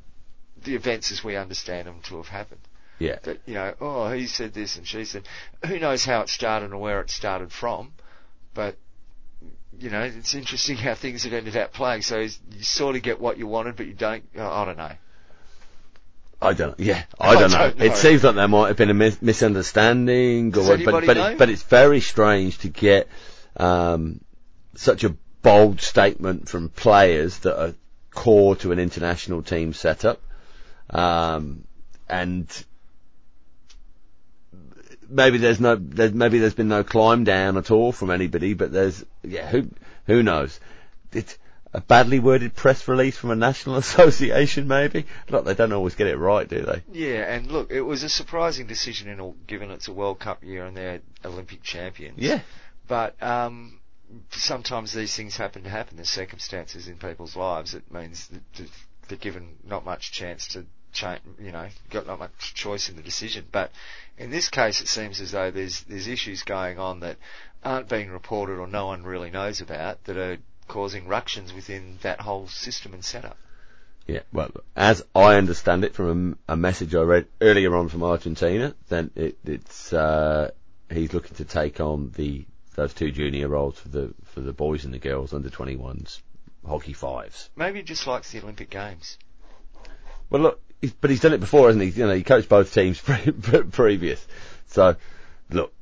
[0.63, 2.61] the events as we understand them to have happened.
[2.99, 3.17] Yeah.
[3.23, 5.23] That you know, oh, he said this and she said.
[5.65, 7.93] Who knows how it started and where it started from,
[8.53, 8.75] but
[9.79, 12.01] you know, it's interesting how things have ended up playing.
[12.01, 12.29] So you
[12.61, 14.23] sort of get what you wanted, but you don't.
[14.37, 14.91] I don't know.
[16.41, 16.79] I don't.
[16.79, 17.85] Yeah, I don't, don't know.
[17.85, 17.91] know.
[17.91, 21.49] It seems like there might have been a mis- misunderstanding, or, but but, it, but
[21.49, 23.07] it's very strange to get
[23.57, 24.21] um,
[24.75, 27.73] such a bold statement from players that are
[28.11, 30.21] core to an international team setup,
[30.89, 31.63] um,
[32.09, 32.47] and
[35.09, 38.71] maybe there's no there's, maybe there's been no climb down at all from anybody, but
[38.71, 39.69] there's yeah who
[40.05, 40.59] who knows.
[41.11, 41.37] It,
[41.71, 45.05] a badly worded press release from a national association, maybe.
[45.29, 46.83] Look, they don't always get it right, do they?
[46.91, 50.43] Yeah, and look, it was a surprising decision in all, given it's a World Cup
[50.43, 52.17] year and they're Olympic champions.
[52.17, 52.41] Yeah.
[52.87, 53.79] But um,
[54.31, 55.97] sometimes these things happen to happen.
[55.97, 57.75] There's circumstances in people's lives.
[57.75, 58.69] It means that
[59.07, 60.65] they're given not much chance to
[60.99, 61.21] change.
[61.39, 63.45] You know, got not much choice in the decision.
[63.51, 63.71] But
[64.17, 67.17] in this case, it seems as though there's there's issues going on that
[67.63, 72.21] aren't being reported or no one really knows about that are causing ructions within that
[72.21, 73.37] whole system and setup.
[74.07, 78.03] Yeah, well, as I understand it from a, a message I read earlier on from
[78.03, 80.49] Argentina, then it, it's uh,
[80.89, 82.45] he's looking to take on the
[82.75, 86.21] those two junior roles for the for the boys and the girls under 21s
[86.65, 87.49] hockey fives.
[87.55, 89.17] Maybe he just likes the Olympic Games.
[90.29, 91.89] Well, look, he's, but he's done it before, hasn't he?
[91.91, 93.31] You know, he coached both teams pre-
[93.63, 94.25] previous.
[94.67, 94.95] So,
[95.49, 95.73] look,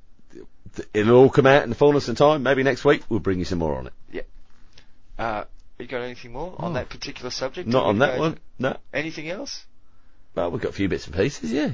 [0.93, 2.43] it'll all come out in the fullness of time.
[2.43, 3.93] Maybe next week we'll bring you some more on it.
[4.11, 4.21] Yeah.
[5.19, 5.43] Uh,
[5.79, 6.73] you got anything more on Oh.
[6.75, 7.67] that particular subject?
[7.67, 8.37] Not on that one.
[8.59, 8.77] No.
[8.93, 9.65] Anything else?
[10.35, 11.71] Well, we've got a few bits and pieces, yeah.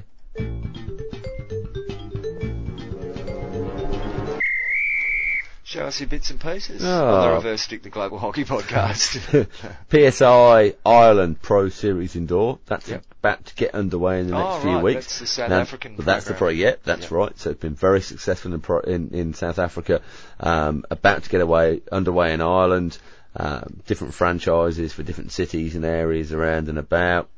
[5.66, 7.08] Show us your bits and pieces Oh.
[7.16, 9.48] on the Reverse Stick the Global Hockey Podcast.
[10.12, 12.60] PSI Ireland Pro Series indoor.
[12.66, 13.04] That's Yep.
[13.24, 15.06] About to get underway in the next Oh, few right, weeks.
[15.06, 16.40] that's the South Now, African that's the pro.
[16.50, 16.58] program.
[16.60, 17.12] Yeah, that's Yep.
[17.12, 17.40] right.
[17.40, 20.02] So it's been very successful in pro, in, in South Africa.
[20.42, 22.98] Um, about to get away underway in Ireland.
[23.36, 27.30] Um, different franchises for different cities and areas around and about.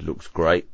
[0.00, 0.68] Looks great.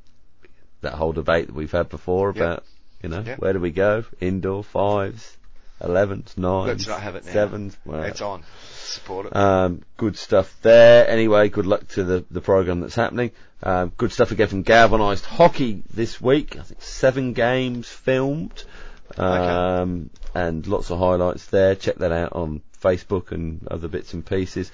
[0.83, 2.37] That whole debate that we've had before Yep.
[2.37, 2.65] about
[3.03, 3.39] you know Yep.
[3.39, 4.05] where do we go?
[4.21, 5.37] Indoor fives,
[5.81, 7.33] elevens, nines, Let's not have it now.
[7.33, 7.77] sevens.
[7.85, 8.43] Well, it's on.
[8.83, 9.37] Support it.
[9.37, 11.07] um, good stuff there.
[11.09, 13.33] Anyway, good luck to the, the program that's happening.
[13.63, 16.57] Um, good stuff again from Galvanised Hockey this week.
[16.59, 18.65] I think seven games filmed.
[19.17, 21.75] Um, and lots of highlights there.
[21.75, 24.71] Check that out on Facebook and other bits and pieces.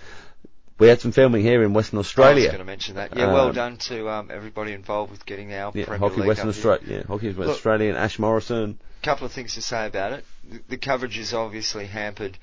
[0.78, 2.47] We had some filming here in Western I was Australia.
[2.48, 3.16] going to mention that.
[3.16, 6.28] Yeah, well Um, done to um, everybody involved with getting our Yeah, Premier Hockey League
[6.28, 6.48] Western.
[6.48, 6.82] Australia.
[6.89, 8.78] Yeah, Hockey Western Look- Australia and Ash Morrison.
[9.05, 10.24] Couple of things to say about it.
[10.48, 12.39] The, the coverage is obviously hampered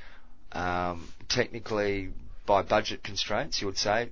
[0.51, 2.09] um, technically
[2.45, 3.61] by budget constraints.
[3.61, 4.09] You would say,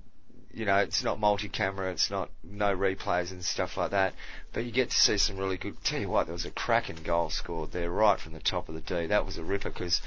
[0.51, 4.13] you know, it's not multi-camera, it's not no replays and stuff like that.
[4.51, 5.75] But you get to see some really good.
[5.83, 8.75] Tell you what, there was a cracking goal scored there, right from the top of
[8.75, 9.07] the D.
[9.07, 10.01] That was a ripper because.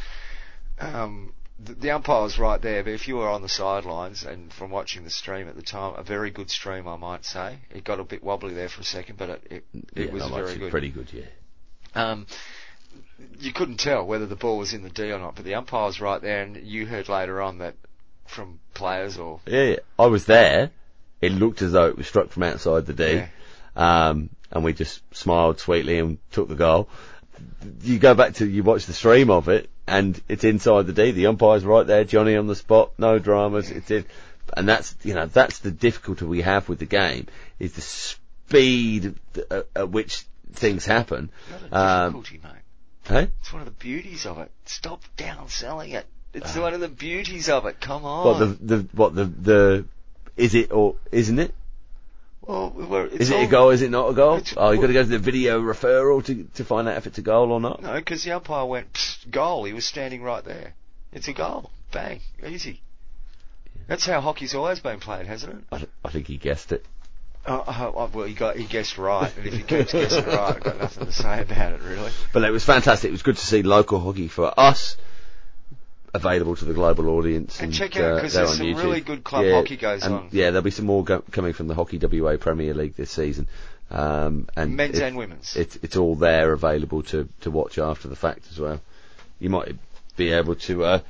[0.81, 1.32] Um,
[1.62, 4.70] the, the umpire was right there, but if you were on the sidelines and from
[4.70, 7.59] watching the stream at the time, a very good stream, I might say.
[7.70, 9.64] It got a bit wobbly there for a second, but it it,
[9.94, 10.70] it yeah, was very good.
[10.73, 11.27] Pretty good, yeah.
[11.94, 12.27] Um,
[13.40, 15.86] you couldn't tell whether the ball was in the D or not, but the umpire
[15.86, 17.74] was right there, and you heard later on that
[18.27, 19.77] from players or Yeah, yeah.
[19.98, 20.70] I was there.
[21.20, 23.12] It looked as though it was struck from outside the D.
[23.14, 23.28] Yeah.
[23.77, 26.89] Um, and we just smiled sweetly and took the goal.
[27.82, 31.12] You go back to, you watch the stream of it, and it's inside the D.
[31.12, 34.05] The umpire's right there, Johnny on the spot, no dramas, it's in.
[34.55, 37.27] And that's, you know, that's the difficulty we have with the game,
[37.59, 39.14] is the speed
[39.74, 41.30] at which things happen.
[41.70, 42.24] Um.
[43.04, 43.28] Hey?
[43.40, 44.50] It's one of the beauties of it.
[44.64, 46.06] Stop downselling it.
[46.34, 47.80] It's one of the beauties of it.
[47.80, 48.26] Come on.
[48.26, 49.84] What the, the, what the, the,
[50.36, 51.54] is it or isn't it?
[52.46, 53.70] well, Is it all, a goal?
[53.70, 54.40] Is it not a goal?
[54.56, 57.18] Oh, you've got to go to the video referral to to find out if it's
[57.18, 57.82] a goal or not.
[57.82, 59.64] No, because the umpire went goal.
[59.64, 60.74] He was standing right there.
[61.12, 61.70] It's a goal.
[61.92, 62.20] Bang.
[62.44, 62.80] Easy.
[63.86, 65.64] That's how hockey's always been played, hasn't it?
[65.70, 66.84] I, I think he guessed it.
[67.44, 70.56] Oh, oh, oh, well, he got he guessed right, and if he keeps guessing right,
[70.56, 72.12] I've got nothing to say about it, really.
[72.32, 73.09] But it was fantastic.
[73.09, 74.97] It was good to see local hockey for us
[76.14, 77.59] available to the global audience.
[77.59, 78.85] And And, check out, uh, 'cause they're there's on some YouTube.
[78.85, 80.28] really good club Yeah, hockey goes and on.
[80.31, 83.48] Yeah, there'll be some more go- coming from the Hockey WA Premier League this season.
[83.90, 85.56] Um, and Men's it- and women's.
[85.56, 88.81] It's it's all there available to to watch after the fact as well.
[89.40, 89.74] You might
[90.16, 91.01] be able to uh,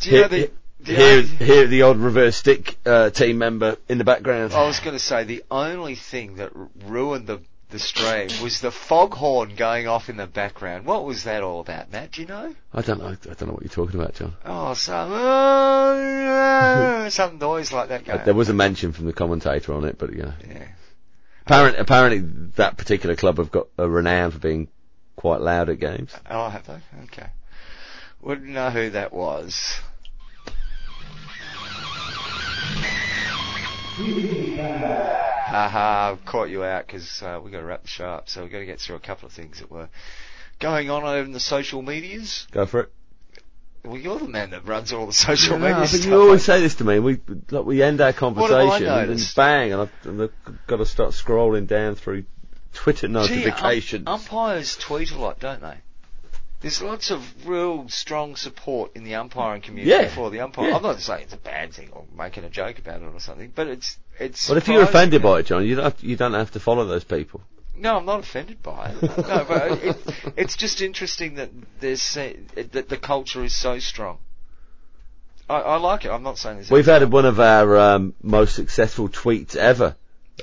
[0.00, 0.50] Do you hear, know the, the
[0.84, 4.52] hear, only- hear the odd reverse stick uh, team member in the background.
[4.52, 6.50] I was going to say the only thing that
[6.86, 7.40] ruined the
[7.70, 10.86] the stream was the foghorn going off in the background.
[10.86, 12.12] What was that all about, Matt?
[12.12, 12.54] Do you know?
[12.72, 13.08] I don't know.
[13.08, 14.34] I don't know what you're talking about, John.
[14.42, 18.20] Oh, some uh, some noise like that going.
[18.20, 20.68] Uh, There was a mention from the commentator on it, but you know, yeah.
[21.44, 22.18] apparently, apparently
[22.56, 24.68] that particular club have got a renown for being
[25.16, 26.14] quite loud at games.
[26.30, 26.78] Oh, have they?
[27.04, 27.28] Okay.
[28.22, 29.78] Wouldn't know who that was.
[33.98, 38.42] Haha, I've caught you out because uh, we've got to wrap the show up, so
[38.42, 39.88] we've got to get through a couple of things that were
[40.58, 42.46] going on over in the social medias.
[42.52, 42.92] Go for it.
[43.84, 46.06] Well, you're the man that runs all the social No, media but stuff.
[46.06, 46.98] you always say this to me.
[46.98, 47.20] We
[47.50, 51.66] like, we end our conversation and bang, and I've, and I've got to start scrolling
[51.66, 52.24] down through
[52.74, 54.04] Twitter Gee, um, notifications.
[54.06, 55.78] umpires tweet a lot, don't they?
[56.60, 60.08] There's lots of real strong support in the umpiring community Yeah.
[60.14, 60.68] for the umpire.
[60.70, 60.76] Yeah.
[60.76, 63.52] I'm not saying it's a bad thing or making a joke about it or something,
[63.54, 64.48] but it's it's.
[64.48, 66.60] Well, if you're offended by it, John, you don't have to, you don't have to
[66.60, 67.42] follow those people.
[67.76, 69.02] No, I'm not offended by it.
[69.02, 69.96] No, but it,
[70.36, 74.18] it's just interesting that there's that the culture is so strong.
[75.48, 76.10] I, I like it.
[76.10, 79.94] I'm not saying there's We've had one of our um, most successful tweets ever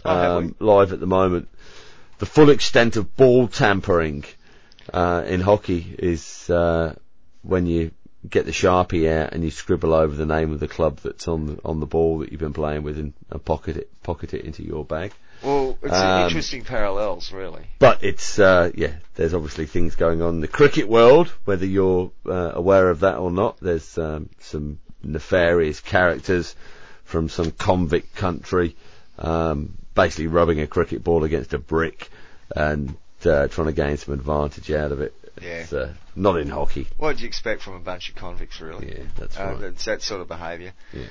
[0.03, 1.47] Oh, um, live at the moment.
[2.17, 4.23] The full extent of ball tampering
[4.93, 6.95] uh, in hockey is uh,
[7.41, 7.91] when you
[8.29, 11.45] get the sharpie out and you scribble over the name of the club that's on
[11.45, 14.45] the, on the ball that you've been playing with and, and pocket it pocket it
[14.45, 15.11] into your bag.
[15.43, 17.67] Well, it's Um, interesting parallels, really.
[17.77, 22.11] But it's uh, yeah, there's obviously things going on in the cricket world, whether you're
[22.25, 23.57] uh, aware of that or not.
[23.59, 26.55] There's um, some nefarious characters
[27.03, 28.75] from some convict country,
[29.19, 32.09] um, basically rubbing a cricket ball against a brick
[32.55, 32.95] and
[33.25, 35.13] uh, trying to gain some advantage out of it.
[35.41, 35.65] Yeah.
[35.71, 36.87] Uh, not in hockey.
[36.97, 38.87] What do you expect from a bunch of convicts, really?
[38.89, 39.61] Yeah, that's Uh, right.
[39.63, 40.73] It's that sort of behaviour.
[40.93, 41.05] Yeah.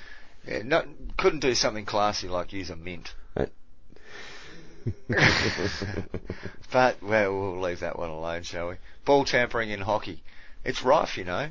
[0.46, 0.86] Yeah, not,
[1.16, 3.12] couldn't do something classy like use a mint.
[3.36, 3.50] Right.
[6.72, 8.74] But, well, we'll leave that one alone, shall we?
[9.04, 10.22] Ball tampering in hockey.
[10.64, 11.50] It's rife, you know.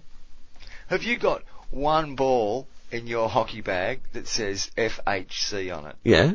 [0.87, 5.95] Have you got one ball in your hockey bag that says FHC on it?
[6.03, 6.33] Yeah.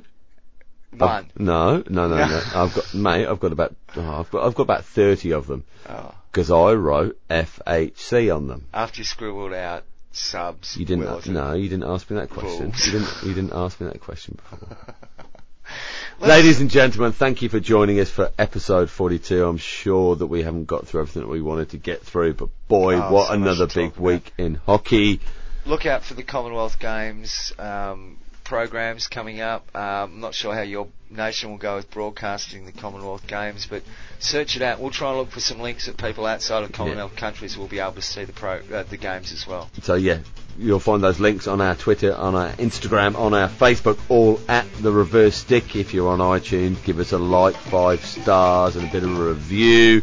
[0.97, 1.31] One.
[1.39, 2.27] no, no, no, No.
[2.27, 2.43] no.
[2.55, 3.27] I've got, mate.
[3.27, 6.15] I've got about, oh, I've got, I've got about thirty of them Oh.
[6.32, 8.66] because I wrote FHC on them.
[8.73, 10.77] After you scribbled out subs.
[10.77, 11.05] You didn't.
[11.05, 11.35] Wilton.
[11.35, 12.73] no, you didn't ask me that question.
[12.85, 13.09] You didn't.
[13.24, 14.77] You didn't ask me that question before.
[16.20, 19.47] Ladies and gentlemen, thank you for joining us for episode 42.
[19.47, 22.48] I'm sure that we haven't got through everything that we wanted to get through, but
[22.66, 25.20] boy, Oh, what so another big week in hockey.
[25.65, 28.16] look out for the Commonwealth Games um,
[28.49, 29.69] programs coming up.
[29.77, 29.83] Um,
[30.15, 33.83] I'm not sure how your nation will go with broadcasting the Commonwealth Games, but
[34.20, 34.81] search it out.
[34.81, 37.79] We'll try and look for some links that people outside of Commonwealth countries will be
[37.79, 39.69] able to see the pro uh, the games as well.
[39.83, 40.20] So yeah,
[40.59, 44.66] you'll find those links on our Twitter, on our Instagram, on our Facebook, all at
[44.77, 45.77] the Reverse Stick.
[45.77, 49.29] If you're on iTunes, give us a like, five stars, and a bit of a
[49.29, 50.03] review.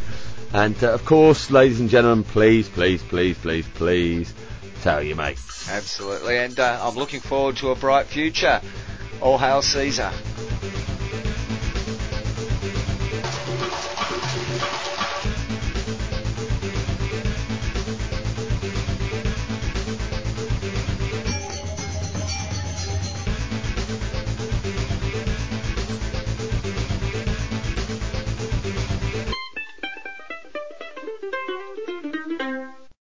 [0.54, 4.34] And uh, of course, ladies and gentlemen, please, please, please, please, please,
[4.86, 5.68] tell your mates.
[5.68, 8.62] Absolutely, and uh, I'm looking forward to a bright future.
[9.20, 10.12] All hail Caesar.